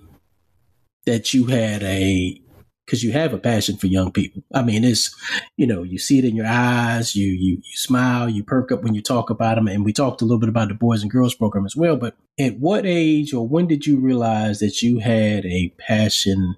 [1.05, 2.41] that you had a
[2.89, 4.41] because you have a passion for young people.
[4.51, 5.15] I mean, it's
[5.57, 7.15] you know you see it in your eyes.
[7.15, 8.27] You you you smile.
[8.27, 9.67] You perk up when you talk about them.
[9.67, 11.97] And we talked a little bit about the Boys and Girls program as well.
[11.97, 16.55] But at what age or when did you realize that you had a passion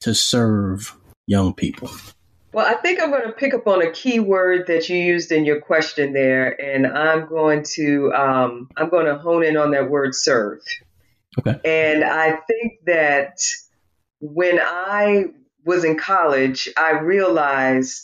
[0.00, 0.94] to serve
[1.26, 1.90] young people?
[2.52, 5.32] Well, I think I'm going to pick up on a key word that you used
[5.32, 9.70] in your question there, and I'm going to um, I'm going to hone in on
[9.70, 10.60] that word serve.
[11.38, 11.58] Okay.
[11.64, 13.38] And I think that
[14.20, 15.26] when I
[15.64, 18.02] was in college, I realized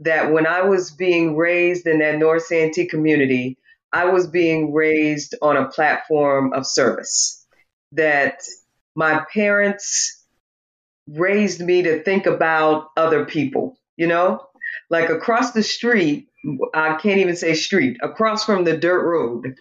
[0.00, 3.56] that when I was being raised in that North Santee community,
[3.92, 7.46] I was being raised on a platform of service.
[7.92, 8.42] That
[8.94, 10.24] my parents
[11.08, 14.44] raised me to think about other people, you know?
[14.90, 16.28] Like across the street,
[16.74, 19.56] I can't even say street, across from the dirt road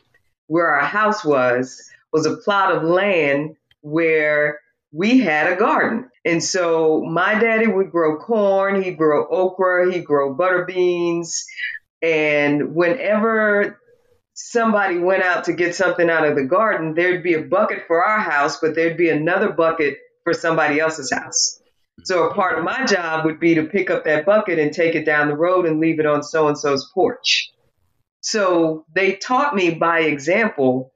[0.48, 4.60] where our house was, was a plot of land where
[4.96, 6.10] we had a garden.
[6.24, 11.46] And so my daddy would grow corn, he'd grow okra, he'd grow butter beans.
[12.02, 13.80] And whenever
[14.34, 18.04] somebody went out to get something out of the garden, there'd be a bucket for
[18.04, 21.62] our house, but there'd be another bucket for somebody else's house.
[22.04, 24.96] So a part of my job would be to pick up that bucket and take
[24.96, 27.52] it down the road and leave it on so and so's porch.
[28.22, 30.94] So they taught me by example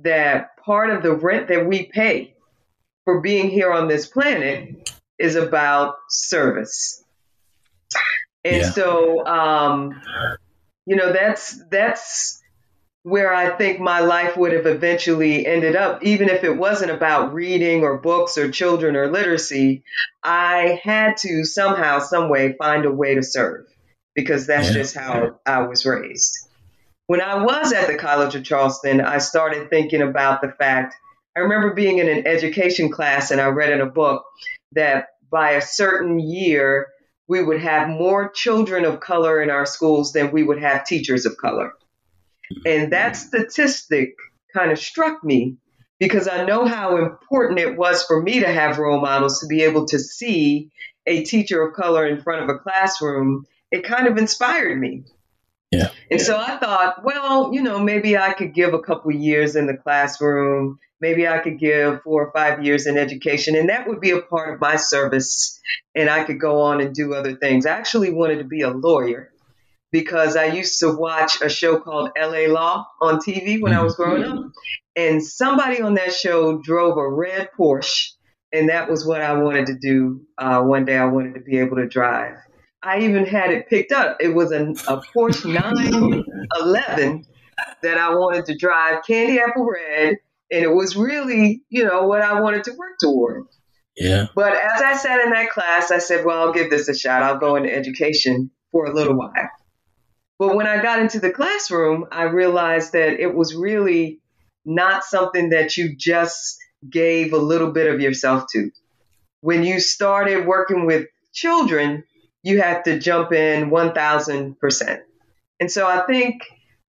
[0.00, 2.35] that part of the rent that we pay
[3.06, 7.02] for being here on this planet is about service.
[8.44, 8.70] And yeah.
[8.70, 10.02] so, um,
[10.84, 12.42] you know, that's that's
[13.04, 17.32] where I think my life would have eventually ended up, even if it wasn't about
[17.32, 19.84] reading or books or children or literacy.
[20.24, 23.66] I had to somehow, some way, find a way to serve
[24.16, 24.74] because that's yeah.
[24.74, 26.36] just how I was raised.
[27.06, 30.96] When I was at the College of Charleston, I started thinking about the fact
[31.36, 34.24] I remember being in an education class and I read in a book
[34.72, 36.88] that by a certain year,
[37.28, 41.26] we would have more children of color in our schools than we would have teachers
[41.26, 41.72] of color.
[42.64, 44.14] And that statistic
[44.54, 45.56] kind of struck me
[45.98, 49.62] because I know how important it was for me to have role models to be
[49.62, 50.70] able to see
[51.06, 53.44] a teacher of color in front of a classroom.
[53.70, 55.04] It kind of inspired me.
[55.72, 55.90] Yeah.
[56.10, 59.66] And so I thought, well, you know, maybe I could give a couple years in
[59.66, 60.78] the classroom.
[61.00, 64.22] Maybe I could give four or five years in education, and that would be a
[64.22, 65.60] part of my service.
[65.94, 67.66] And I could go on and do other things.
[67.66, 69.30] I actually wanted to be a lawyer
[69.92, 73.96] because I used to watch a show called LA Law on TV when I was
[73.96, 74.52] growing up.
[74.94, 78.10] And somebody on that show drove a red Porsche.
[78.52, 80.22] And that was what I wanted to do.
[80.38, 82.34] Uh, one day I wanted to be able to drive.
[82.82, 84.18] I even had it picked up.
[84.20, 87.26] It was a, a Porsche 911
[87.82, 90.16] that I wanted to drive, candy apple red,
[90.50, 93.44] and it was really, you know, what I wanted to work toward.
[93.96, 94.26] Yeah.
[94.34, 97.22] But as I sat in that class, I said, well, I'll give this a shot.
[97.22, 99.32] I'll go into education for a little while.
[100.38, 104.20] But when I got into the classroom, I realized that it was really
[104.66, 108.70] not something that you just gave a little bit of yourself to.
[109.40, 112.04] When you started working with children,
[112.42, 115.00] you have to jump in 1000%.
[115.58, 116.42] And so I think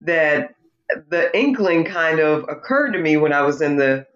[0.00, 0.54] that
[1.08, 4.06] the inkling kind of occurred to me when I was in the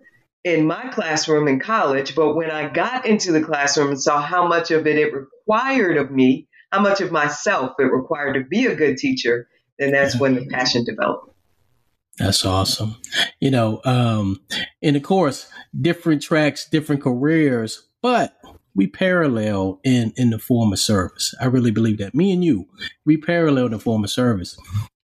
[0.45, 4.47] in my classroom in college, but when I got into the classroom and saw how
[4.47, 8.67] much of it it required of me, how much of myself it required to be
[8.67, 11.35] a good teacher, then that's when the passion developed.
[12.19, 12.97] That's awesome.
[13.41, 14.41] You know, um,
[14.83, 18.37] and of course, different tracks, different careers, but
[18.75, 21.35] we parallel in in the form of service.
[21.41, 22.15] I really believe that.
[22.15, 22.69] Me and you,
[23.05, 24.57] we parallel the form of service.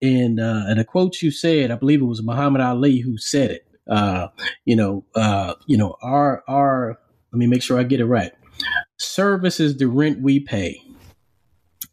[0.03, 3.51] And uh, and a quote you said, I believe it was Muhammad Ali who said
[3.51, 3.67] it.
[3.89, 4.27] Uh,
[4.65, 6.99] you know, uh, you know, our our.
[7.31, 8.33] Let me make sure I get it right.
[8.99, 10.83] Service is the rent we pay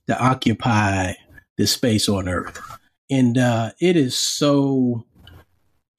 [0.08, 1.14] to occupy
[1.56, 2.60] this space on Earth,
[3.10, 5.06] and uh, it is so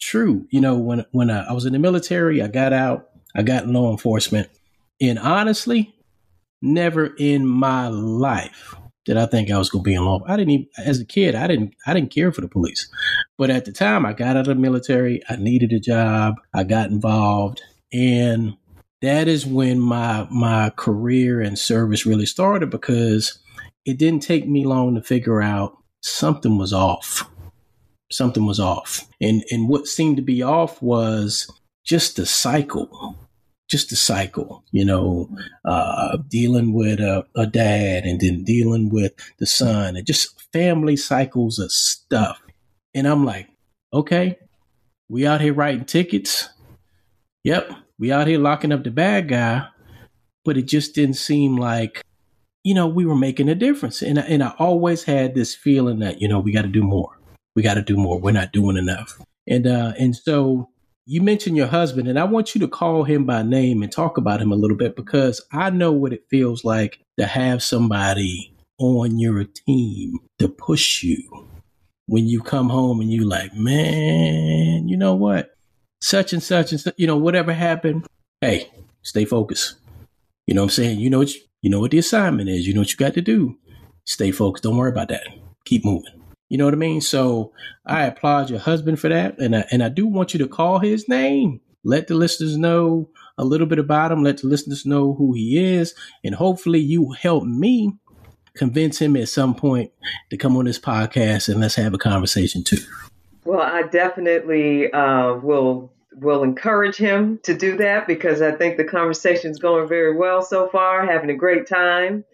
[0.02, 0.46] true.
[0.52, 3.64] You know, when when I, I was in the military, I got out, I got
[3.64, 4.50] in law enforcement,
[5.00, 5.96] and honestly,
[6.62, 10.22] never in my life did I think I was going to be in law?
[10.28, 12.90] I didn't even, as a kid, I didn't, I didn't care for the police.
[13.38, 15.22] But at the time, I got out of the military.
[15.30, 16.36] I needed a job.
[16.54, 17.62] I got involved,
[17.92, 18.56] and
[19.02, 23.40] that is when my my career and service really started because
[23.86, 27.28] it didn't take me long to figure out something was off.
[28.12, 31.50] Something was off, and and what seemed to be off was
[31.84, 33.18] just the cycle
[33.72, 35.30] just a cycle, you know,
[35.64, 40.98] uh, dealing with a, a, dad and then dealing with the son and just family
[40.98, 42.42] cycles of stuff.
[42.94, 43.48] And I'm like,
[43.94, 44.38] okay,
[45.08, 46.50] we out here writing tickets.
[47.46, 49.66] Yep, we out here locking up the bad guy.
[50.44, 52.02] But it just didn't seem like,
[52.64, 54.02] you know, we were making a difference.
[54.02, 57.18] And, and I always had this feeling that, you know, we got to do more.
[57.56, 58.20] We got to do more.
[58.20, 59.18] We're not doing enough.
[59.48, 60.70] And, uh, and so
[61.06, 64.18] you mentioned your husband, and I want you to call him by name and talk
[64.18, 68.56] about him a little bit because I know what it feels like to have somebody
[68.78, 71.48] on your team to push you
[72.08, 75.56] when you come home and you like, man, you know what?
[76.02, 78.08] Such and such and you know, whatever happened,
[78.42, 79.76] hey, stay focused.
[80.48, 81.00] You know what I'm saying?
[81.00, 82.68] You know what you, you know what the assignment is.
[82.68, 83.58] You know what you got to do.
[84.06, 84.64] Stay focused.
[84.64, 85.28] Don't worry about that.
[85.66, 86.21] Keep moving.
[86.52, 87.00] You know what I mean?
[87.00, 87.54] So
[87.86, 89.40] I applaud your husband for that.
[89.40, 91.62] And I, and I do want you to call his name.
[91.86, 94.22] Let the listeners know a little bit about him.
[94.22, 95.96] Let the listeners know who he is.
[96.26, 97.94] And hopefully you help me
[98.54, 99.94] convince him at some point
[100.30, 102.82] to come on this podcast and let's have a conversation too.
[103.46, 108.84] Well, I definitely uh, will will encourage him to do that because I think the
[108.84, 112.26] conversation is going very well so far, having a great time,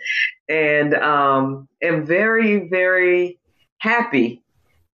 [0.50, 3.40] and um, am very, very
[3.80, 4.44] happy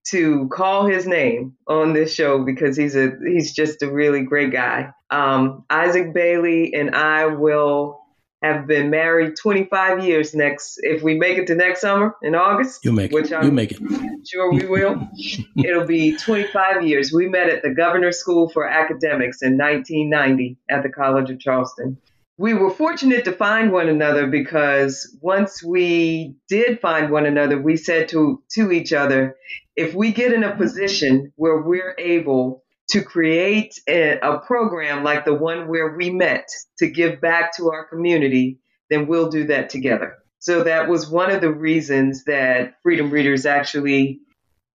[0.09, 4.53] to call his name on this show because he's a he's just a really great
[4.53, 4.93] guy.
[5.11, 8.01] Um, Isaac Bailey and I will
[8.43, 12.83] have been married 25 years next if we make it to next summer in August.
[12.85, 13.31] You make it.
[13.31, 13.81] you make it.
[14.27, 14.97] Sure we will.
[15.63, 17.13] It'll be 25 years.
[17.13, 21.99] We met at the Governor School for Academics in 1990 at the College of Charleston
[22.41, 27.77] we were fortunate to find one another because once we did find one another, we
[27.77, 29.37] said to, to each other,
[29.77, 35.27] if we get in a position where we're able to create a, a program like
[35.27, 36.49] the one where we met
[36.79, 40.17] to give back to our community, then we'll do that together.
[40.39, 44.21] So that was one of the reasons that Freedom Readers actually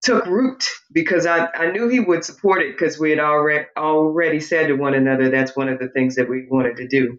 [0.04, 4.40] took root because I, I knew he would support it because we had already already
[4.40, 7.18] said to one another that's one of the things that we wanted to do.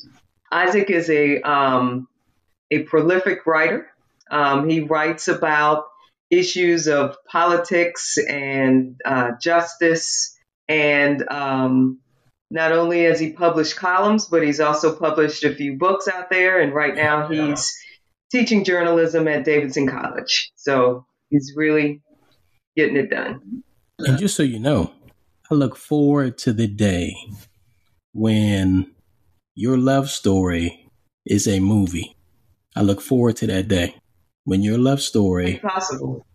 [0.51, 2.09] Isaac is a um,
[2.71, 3.89] a prolific writer.
[4.31, 5.85] Um, he writes about
[6.31, 10.37] issues of politics and uh, justice,
[10.69, 12.01] and um,
[12.51, 16.61] not only has he published columns, but he's also published a few books out there.
[16.61, 17.77] And right now, he's
[18.31, 20.53] teaching journalism at Davidson College.
[20.57, 22.03] So he's really
[22.77, 23.63] getting it done.
[23.99, 24.93] And just so you know,
[25.51, 27.17] I look forward to the day
[28.13, 28.93] when
[29.59, 30.91] your love story
[31.25, 32.15] is a movie.
[32.77, 33.97] I look forward to that day
[34.45, 35.61] when your love story.
[35.63, 36.27] Possible.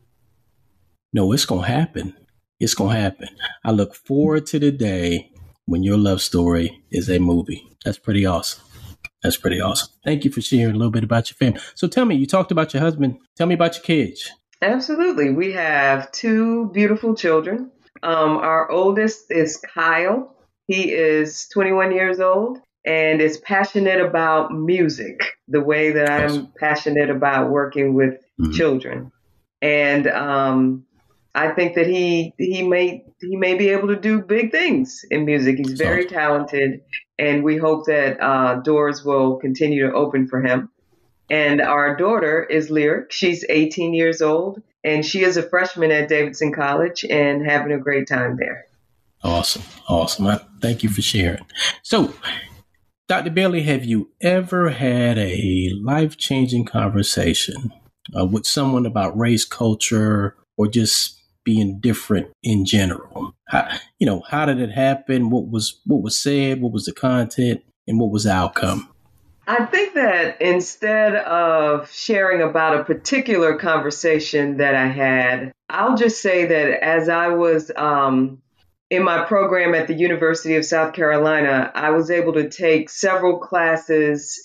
[1.13, 2.15] No, it's going to happen.
[2.59, 3.29] It's going to happen.
[3.63, 5.31] I look forward to the day
[5.65, 7.63] when your love story is a movie.
[7.85, 8.63] That's pretty awesome.
[9.21, 9.93] That's pretty awesome.
[10.03, 11.61] Thank you for sharing a little bit about your family.
[11.75, 13.19] So tell me, you talked about your husband.
[13.37, 14.31] Tell me about your kids.
[14.63, 15.29] Absolutely.
[15.29, 17.69] We have two beautiful children.
[18.01, 20.35] Um, our oldest is Kyle.
[20.65, 27.09] He is 21 years old and is passionate about music the way that I'm passionate
[27.09, 28.51] about working with mm-hmm.
[28.51, 29.11] children.
[29.61, 30.85] And um,
[31.35, 35.25] I think that he he may he may be able to do big things in
[35.25, 35.57] music.
[35.57, 36.81] He's very talented,
[37.19, 40.69] and we hope that uh, doors will continue to open for him.
[41.29, 43.11] And our daughter is Lyric.
[43.11, 47.77] She's 18 years old, and she is a freshman at Davidson College and having a
[47.77, 48.65] great time there.
[49.23, 50.27] Awesome, awesome.
[50.27, 51.45] I, thank you for sharing.
[51.83, 52.13] So,
[53.11, 53.31] Dr.
[53.31, 57.73] Bailey, have you ever had a life changing conversation
[58.17, 63.35] uh, with someone about race, culture, or just being different in general?
[63.49, 63.67] How,
[63.99, 65.29] you know, how did it happen?
[65.29, 66.61] What was what was said?
[66.61, 67.61] What was the content?
[67.85, 68.87] And what was the outcome?
[69.45, 76.21] I think that instead of sharing about a particular conversation that I had, I'll just
[76.21, 78.41] say that as I was um,
[78.91, 83.39] in my program at the University of South Carolina, I was able to take several
[83.39, 84.39] classes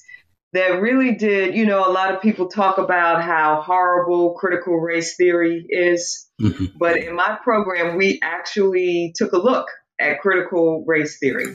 [0.53, 5.17] that really did, you know, a lot of people talk about how horrible critical race
[5.17, 6.29] theory is.
[6.41, 6.67] Mm-hmm.
[6.79, 9.67] But in my program, we actually took a look
[10.01, 11.55] at critical race theory.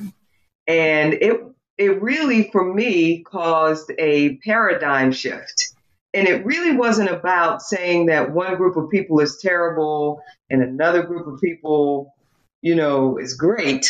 [0.67, 1.41] And it
[1.77, 5.73] it really for me caused a paradigm shift
[6.13, 11.03] And it really wasn't about saying that one group of people is terrible and another
[11.03, 12.13] group of people,
[12.61, 13.89] you know, is great.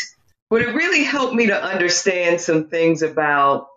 [0.50, 3.68] But it really helped me to understand some things about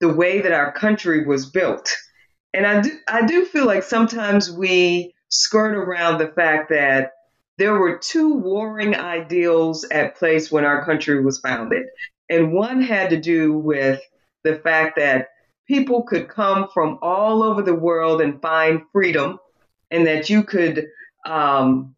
[0.00, 1.94] the way that our country was built.
[2.54, 7.12] And I do, I do feel like sometimes we skirt around the fact that
[7.58, 11.86] there were two warring ideals at place when our country was founded.
[12.30, 14.00] And one had to do with
[14.42, 15.28] the fact that
[15.68, 19.38] people could come from all over the world and find freedom,
[19.90, 20.88] and that you could
[21.26, 21.94] um,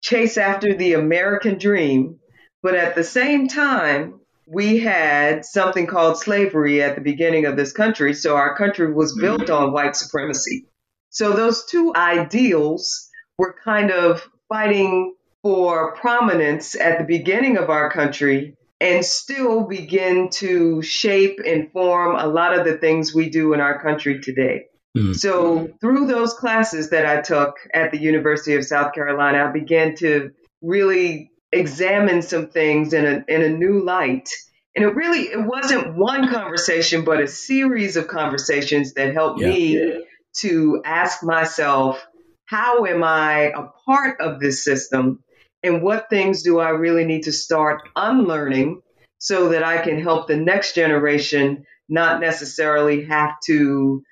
[0.00, 2.18] chase after the American dream.
[2.62, 7.72] But at the same time, we had something called slavery at the beginning of this
[7.72, 8.14] country.
[8.14, 9.20] So our country was mm-hmm.
[9.20, 10.66] built on white supremacy.
[11.10, 17.90] So those two ideals were kind of fighting for prominence at the beginning of our
[17.90, 23.52] country and still begin to shape and form a lot of the things we do
[23.52, 24.66] in our country today.
[24.96, 25.12] Mm-hmm.
[25.12, 29.94] So, through those classes that I took at the University of South Carolina, I began
[29.96, 30.30] to
[30.62, 34.30] really examine some things in a, in a new light.
[34.74, 39.48] And it really it wasn't one conversation, but a series of conversations that helped yeah.
[39.48, 40.04] me
[40.40, 42.04] to ask myself,
[42.46, 45.22] how am I a part of this system?
[45.62, 48.80] And what things do I really need to start unlearning
[49.18, 54.02] so that I can help the next generation not necessarily have to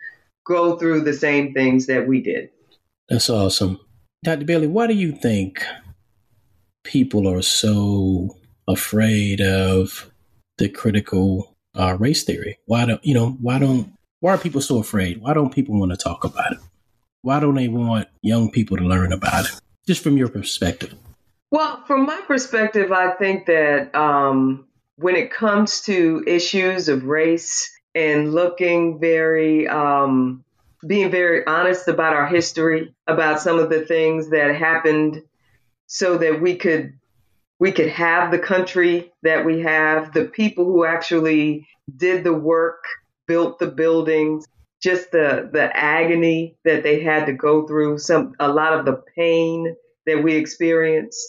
[0.46, 2.50] go through the same things that we did?
[3.08, 3.80] That's awesome.
[4.24, 4.44] Dr.
[4.44, 5.64] Bailey, why do you think
[6.84, 8.36] people are so
[8.66, 10.10] afraid of
[10.58, 12.58] the critical uh, race theory?
[12.66, 13.30] Why don't you know?
[13.40, 15.20] Why don't why are people so afraid?
[15.20, 16.58] Why don't people want to talk about it?
[17.22, 19.60] Why don't they want young people to learn about it?
[19.86, 20.94] Just from your perspective.
[21.50, 24.66] Well, from my perspective, I think that um,
[24.96, 30.44] when it comes to issues of race and looking very, um,
[30.86, 35.22] being very honest about our history, about some of the things that happened,
[35.86, 36.92] so that we could
[37.58, 41.66] we could have the country that we have, the people who actually
[41.96, 42.84] did the work,
[43.26, 44.44] built the buildings,
[44.82, 49.02] just the the agony that they had to go through, some a lot of the
[49.16, 49.74] pain
[50.04, 51.26] that we experienced.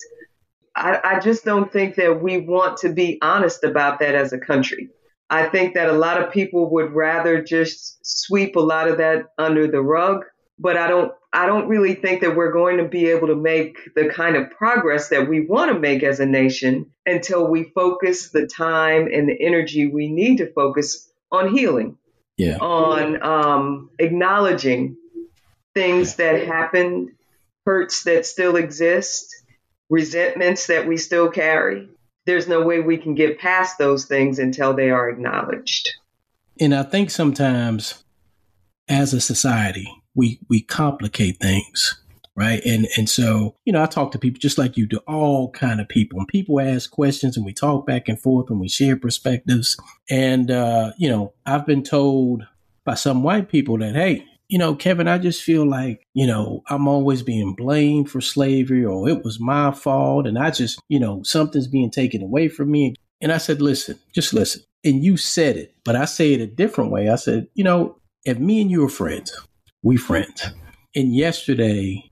[0.76, 4.38] I, I just don't think that we want to be honest about that as a
[4.38, 4.90] country.
[5.30, 9.26] I think that a lot of people would rather just sweep a lot of that
[9.38, 10.24] under the rug,
[10.58, 13.94] but I don't I don't really think that we're going to be able to make
[13.96, 18.30] the kind of progress that we want to make as a nation until we focus
[18.30, 21.98] the time and the energy we need to focus on healing.
[22.38, 22.58] Yeah.
[22.58, 24.96] On um, acknowledging
[25.74, 27.12] things that happened
[27.66, 29.36] hurts that still exist,
[29.90, 31.90] resentments that we still carry.
[32.28, 35.90] There's no way we can get past those things until they are acknowledged.
[36.60, 38.04] And I think sometimes
[38.88, 42.00] as a society, we we complicate things
[42.38, 42.64] right?
[42.66, 45.82] And and so you know i talk to people just like you do all kind
[45.82, 46.20] of people.
[46.20, 49.76] And people ask questions and we talk back and forth and we share perspectives.
[50.10, 52.46] And uh you know i've been told
[52.86, 56.64] by some white people that hey you know, Kelvin, I just feel like, you know,
[56.70, 60.26] I'm always being blamed for slavery or it was my fault.
[60.26, 62.96] And I just, you know, something's being taken away from me.
[63.22, 64.62] And I said, listen, just listen.
[64.84, 67.10] And you said it, but I say it a different way.
[67.10, 69.38] I said, you know, if me and you are friends,
[69.84, 70.46] we friends.
[70.96, 72.10] And yesterday,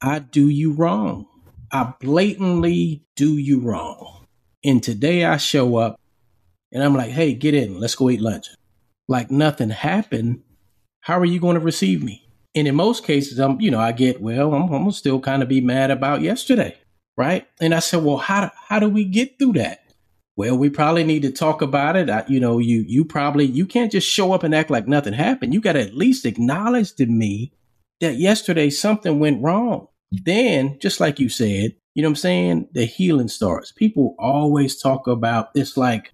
[0.00, 1.26] I do you wrong.
[1.70, 4.26] I blatantly do you wrong.
[4.62, 5.98] And today I show up
[6.70, 8.48] and I'm like, hey, get in, let's go eat lunch.
[9.08, 10.42] Like nothing happened
[11.02, 12.26] how are you going to receive me?
[12.54, 15.48] And in most cases, I'm, you know, I get, well, I'm, I'm still kind of
[15.48, 16.76] be mad about yesterday,
[17.16, 17.46] right?
[17.60, 19.80] And I said, well, how how do we get through that?
[20.36, 22.08] Well, we probably need to talk about it.
[22.08, 25.12] I, you know, you you probably you can't just show up and act like nothing
[25.12, 25.52] happened.
[25.52, 27.52] You got to at least acknowledge to me
[28.00, 29.88] that yesterday something went wrong.
[30.12, 32.68] Then, just like you said, you know what I'm saying?
[32.72, 33.72] The healing starts.
[33.72, 36.12] People always talk about this like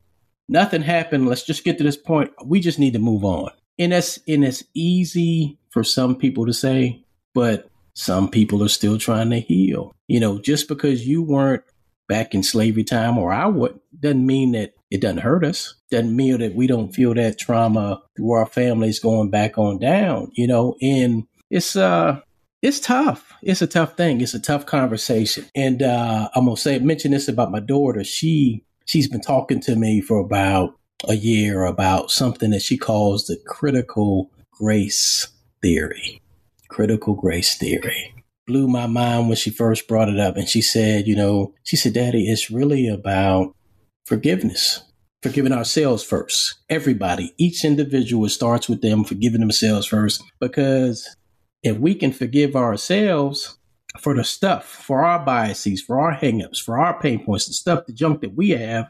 [0.48, 1.28] nothing happened.
[1.28, 2.30] Let's just get to this point.
[2.44, 6.52] We just need to move on and that's and it's easy for some people to
[6.52, 7.04] say,
[7.34, 9.92] but some people are still trying to heal.
[10.06, 11.62] You know, just because you weren't
[12.08, 15.74] back in slavery time or I would doesn't mean that it doesn't hurt us.
[15.90, 20.30] Doesn't mean that we don't feel that trauma through our families going back on down,
[20.34, 22.20] you know, and it's uh
[22.62, 23.32] it's tough.
[23.42, 24.20] It's a tough thing.
[24.20, 25.46] It's a tough conversation.
[25.54, 28.02] And uh I'm gonna say mention this about my daughter.
[28.04, 33.26] She she's been talking to me for about a year about something that she calls
[33.26, 35.28] the critical grace
[35.62, 36.20] theory.
[36.68, 38.14] Critical grace theory.
[38.46, 40.36] Blew my mind when she first brought it up.
[40.36, 43.54] And she said, you know, she said, Daddy, it's really about
[44.06, 44.82] forgiveness.
[45.22, 46.54] forgiving ourselves first.
[46.68, 50.22] Everybody, each individual, starts with them forgiving themselves first.
[50.40, 51.16] Because
[51.62, 53.58] if we can forgive ourselves
[54.00, 57.86] for the stuff, for our biases, for our hangups, for our pain points, the stuff,
[57.86, 58.88] the junk that we have,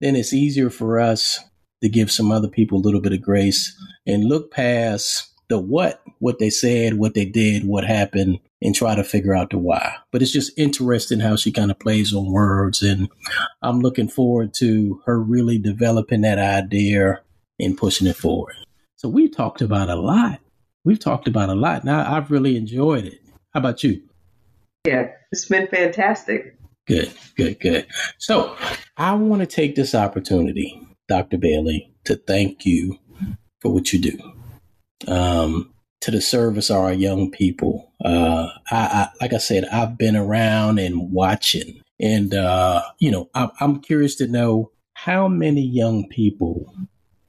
[0.00, 1.40] then it's easier for us
[1.82, 3.76] to give some other people a little bit of grace
[4.06, 8.94] and look past the what, what they said, what they did, what happened, and try
[8.94, 9.96] to figure out the why.
[10.12, 12.82] But it's just interesting how she kind of plays on words.
[12.82, 13.08] And
[13.62, 17.20] I'm looking forward to her really developing that idea
[17.58, 18.54] and pushing it forward.
[18.96, 20.40] So we've talked about a lot.
[20.84, 21.84] We've talked about a lot.
[21.84, 23.20] Now I've really enjoyed it.
[23.52, 24.02] How about you?
[24.86, 26.56] Yeah, it's been fantastic.
[26.90, 27.86] Good, good, good.
[28.18, 28.56] So
[28.96, 31.38] I want to take this opportunity, Dr.
[31.38, 32.98] Bailey, to thank you
[33.60, 34.18] for what you do
[35.06, 37.92] um, to the service of our young people.
[38.04, 43.30] Uh, I, I, like I said, I've been around and watching, and uh, you know,
[43.34, 46.74] I, I'm curious to know how many young people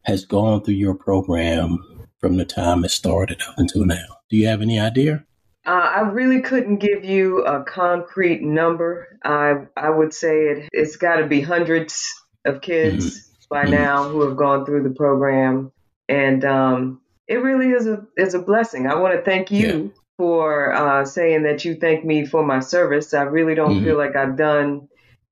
[0.05, 1.77] has gone through your program
[2.19, 4.07] from the time it started up until now.
[4.31, 5.23] Do you have any idea?
[5.65, 9.19] Uh, I really couldn't give you a concrete number.
[9.23, 12.03] I I would say it it's got to be hundreds
[12.45, 13.45] of kids mm-hmm.
[13.49, 13.73] by mm-hmm.
[13.73, 15.71] now who have gone through the program,
[16.09, 18.87] and um, it really is a is a blessing.
[18.87, 20.01] I want to thank you yeah.
[20.17, 23.13] for uh, saying that you thank me for my service.
[23.13, 23.85] I really don't mm-hmm.
[23.85, 24.87] feel like I've done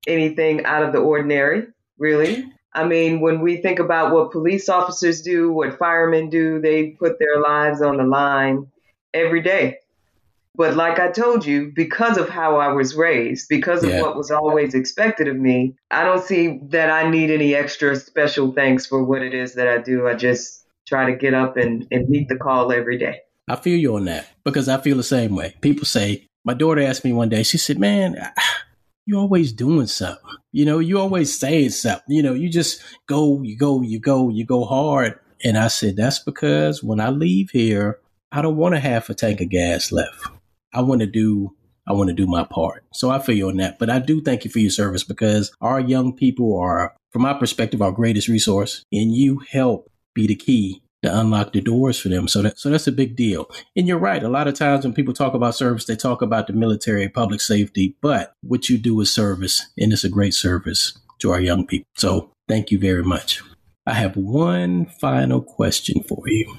[0.06, 1.66] anything out of the ordinary.
[1.98, 6.90] Really, I mean, when we think about what police officers do, what firemen do, they
[6.90, 8.70] put their lives on the line
[9.12, 9.78] every day.
[10.56, 14.02] But like I told you, because of how I was raised, because of yeah.
[14.02, 18.52] what was always expected of me, I don't see that I need any extra special
[18.52, 20.08] thanks for what it is that I do.
[20.08, 23.20] I just try to get up and, and meet the call every day.
[23.48, 25.56] I feel you on that because I feel the same way.
[25.60, 28.16] People say, my daughter asked me one day, she said, Man,
[29.06, 30.24] you always doing something.
[30.52, 32.14] You know, you always saying something.
[32.14, 35.18] You know, you just go, you go, you go, you go hard.
[35.44, 37.98] And I said, That's because when I leave here,
[38.32, 40.28] I don't want to have a tank of gas left.
[40.72, 41.54] I want to do
[41.88, 42.84] I want to do my part.
[42.92, 43.78] So I feel you on that.
[43.78, 47.34] But I do thank you for your service because our young people are, from my
[47.34, 48.84] perspective, our greatest resource.
[48.92, 52.28] And you help be the key to unlock the doors for them.
[52.28, 53.50] So that so that's a big deal.
[53.74, 54.22] And you're right.
[54.22, 57.40] A lot of times when people talk about service, they talk about the military, public
[57.40, 61.66] safety, but what you do is service, and it's a great service to our young
[61.66, 61.86] people.
[61.96, 63.42] So thank you very much.
[63.86, 66.58] I have one final question for you.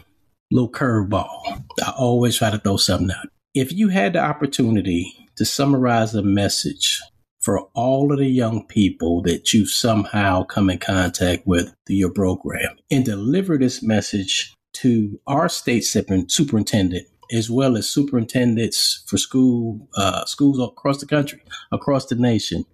[0.52, 1.64] Little curveball.
[1.82, 3.28] I always try to throw something out.
[3.54, 7.02] If you had the opportunity to summarize a message
[7.42, 12.14] for all of the young people that you've somehow come in contact with through your
[12.14, 19.86] program and deliver this message to our state superintendent as well as superintendents for school
[19.98, 21.42] uh, schools across the country,
[21.74, 22.66] across the nation,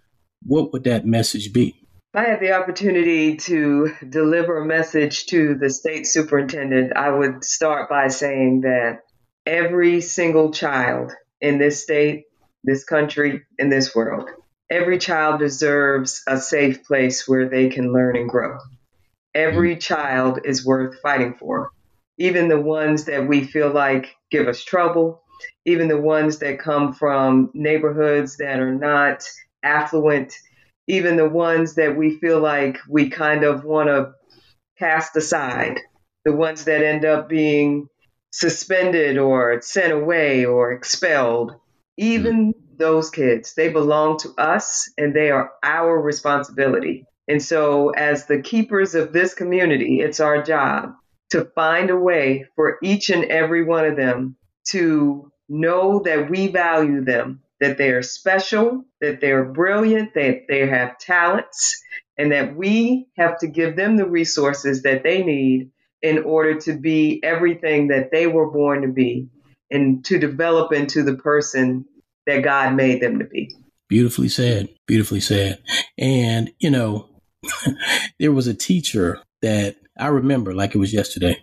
[0.44, 1.76] what would that message be?
[2.14, 7.44] If I had the opportunity to deliver a message to the state superintendent, I would
[7.44, 9.02] start by saying that
[9.48, 12.26] every single child in this state,
[12.64, 14.30] this country, in this world
[14.70, 18.58] Every child deserves a safe place where they can learn and grow.
[19.34, 19.80] Every mm-hmm.
[19.80, 21.72] child is worth fighting for,
[22.18, 25.24] even the ones that we feel like give us trouble,
[25.66, 29.24] even the ones that come from neighborhoods that are not
[29.64, 30.34] affluent,
[30.88, 34.12] even the ones that we feel like we kind of want to
[34.78, 35.80] cast aside,
[36.26, 37.88] the ones that end up being
[38.38, 41.56] suspended or sent away or expelled.
[41.98, 43.56] Even those kids.
[43.56, 47.06] They belong to us and they are our responsibility.
[47.28, 50.94] And so, as the keepers of this community, it's our job
[51.32, 54.38] to find a way for each and every one of them
[54.70, 60.68] to know that we value them, that they are special, that they're brilliant, that they
[60.68, 61.82] have talents,
[62.20, 65.72] and that we have to give them the resources that they need
[66.02, 69.28] in order to be everything that they were born to be
[69.72, 71.86] and to develop into the person
[72.26, 73.54] that God made them to be.
[73.90, 74.70] Beautifully said.
[74.86, 75.62] Beautifully said.
[75.98, 77.10] And, you know,
[78.20, 81.38] there was a teacher that I remember like it was yesterday.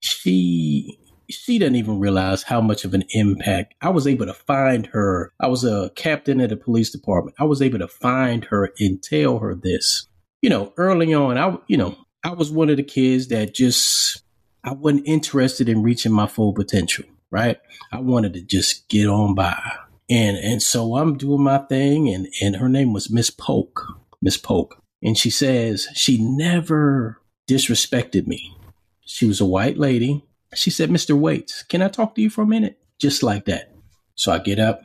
[0.00, 0.98] She
[1.30, 5.32] she doesn't even realize how much of an impact I was able to find her.
[5.40, 7.36] I was a captain at a police department.
[7.38, 10.06] I was able to find her and tell her this.
[10.42, 14.22] You know, early on, I you know, I was one of the kids that just
[14.64, 17.58] I wasn't interested in reaching my full potential, right?
[17.92, 19.60] I wanted to just get on by
[20.08, 23.86] and and so I'm doing my thing, and and her name was Miss Polk,
[24.20, 28.56] Miss Polk, and she says she never disrespected me.
[29.04, 30.24] She was a white lady.
[30.54, 31.18] She said, "Mr.
[31.18, 33.74] Waites, can I talk to you for a minute?" Just like that.
[34.14, 34.82] So I get up.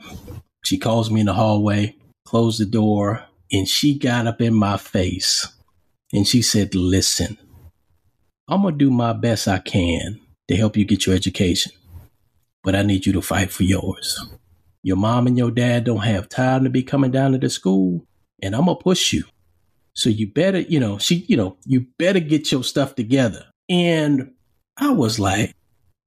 [0.63, 4.77] She calls me in the hallway, close the door, and she got up in my
[4.77, 5.47] face
[6.13, 7.37] And she said, Listen,
[8.47, 11.71] I'm going to do my best I can to help you get your education,
[12.63, 14.19] but I need you to fight for yours.
[14.81, 18.05] Your mom and your dad don't have time to be coming down to the school,
[18.41, 19.23] and I'm going to push you.
[19.93, 23.45] So you better, you know, she, you know, you better get your stuff together.
[23.69, 24.31] And
[24.77, 25.55] I was like,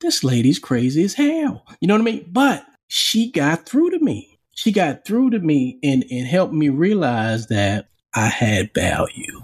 [0.00, 1.64] this lady's crazy as hell.
[1.80, 2.26] You know what I mean?
[2.32, 4.38] But she got through to me.
[4.54, 9.42] She got through to me and, and helped me realize that I had value.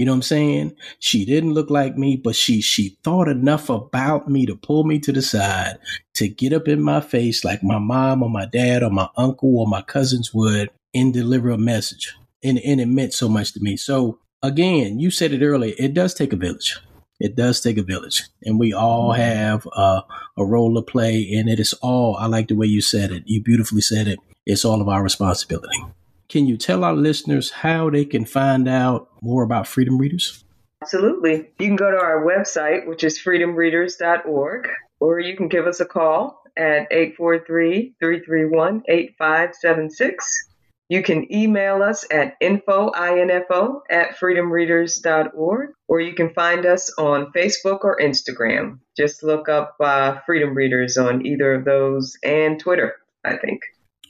[0.00, 0.76] You know what I'm saying?
[0.98, 4.98] She didn't look like me, but she she thought enough about me to pull me
[4.98, 5.76] to the side,
[6.14, 9.58] to get up in my face like my mom or my dad or my uncle
[9.58, 12.16] or my cousins would and deliver a message.
[12.42, 13.76] And, and it meant so much to me.
[13.76, 16.78] So again, you said it earlier, it does take a village.
[17.20, 20.00] It does take a village, and we all have uh,
[20.38, 21.30] a role to play.
[21.34, 22.16] And it is all.
[22.16, 23.24] I like the way you said it.
[23.26, 24.18] You beautifully said it.
[24.46, 25.84] It's all of our responsibility.
[26.30, 30.44] Can you tell our listeners how they can find out more about Freedom Readers?
[30.80, 31.48] Absolutely.
[31.58, 34.68] You can go to our website, which is freedomreaders.org,
[35.00, 40.46] or you can give us a call at 843 331 8576.
[40.88, 47.32] You can email us at info, info at freedomreaders.org, or you can find us on
[47.32, 48.78] Facebook or Instagram.
[48.96, 53.62] Just look up uh, Freedom Readers on either of those and Twitter, I think.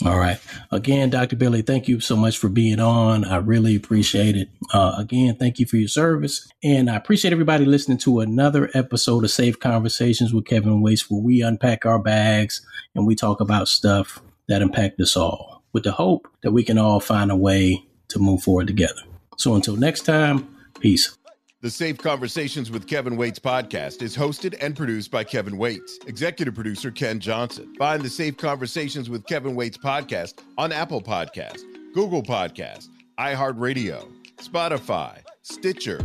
[0.05, 0.39] All right.
[0.71, 1.37] Again, Dr.
[1.37, 3.25] Bailey, thank you so much for being on.
[3.25, 4.49] I really appreciate it.
[4.73, 6.51] Uh, again, thank you for your service.
[6.63, 11.21] And I appreciate everybody listening to another episode of Safe Conversations with Kelvin Waites, where
[11.21, 15.93] we unpack our bags and we talk about stuff that impact us all with the
[15.93, 19.03] hope that we can all find a way to move forward together.
[19.37, 21.17] So until next time, peace.
[21.63, 26.55] The Safe Conversations with Kelvin Waites podcast is hosted and produced by Kelvin Waites, executive
[26.55, 27.75] producer Ken Johnson.
[27.79, 31.61] Find the Safe Conversations with Kelvin Waites podcast on Apple Podcast,
[31.93, 32.89] Google Podcast,
[33.19, 35.99] iHeartRadio, Spotify, Stitcher,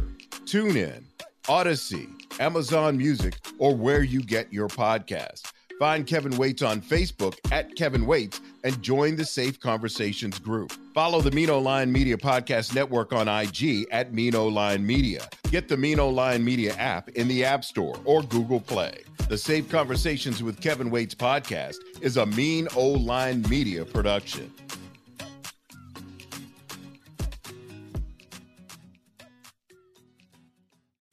[0.44, 1.04] TuneIn,
[1.48, 2.10] Odyssey,
[2.42, 5.54] Amazon Music, or where you get your podcast.
[5.80, 10.74] Find Kelvin Waites on Facebook at Kelvin Waites and join the Safe Conversations group.
[10.94, 15.30] Follow the Mean Line Media Podcast Network on IG at Mean Line Media.
[15.52, 19.04] Get the Mean Line Media app in the App Store or Google Play.
[19.30, 24.52] The Safe Conversations with Kelvin Waites podcast is a Mean Line Media production.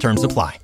[0.00, 0.60] Terms apply.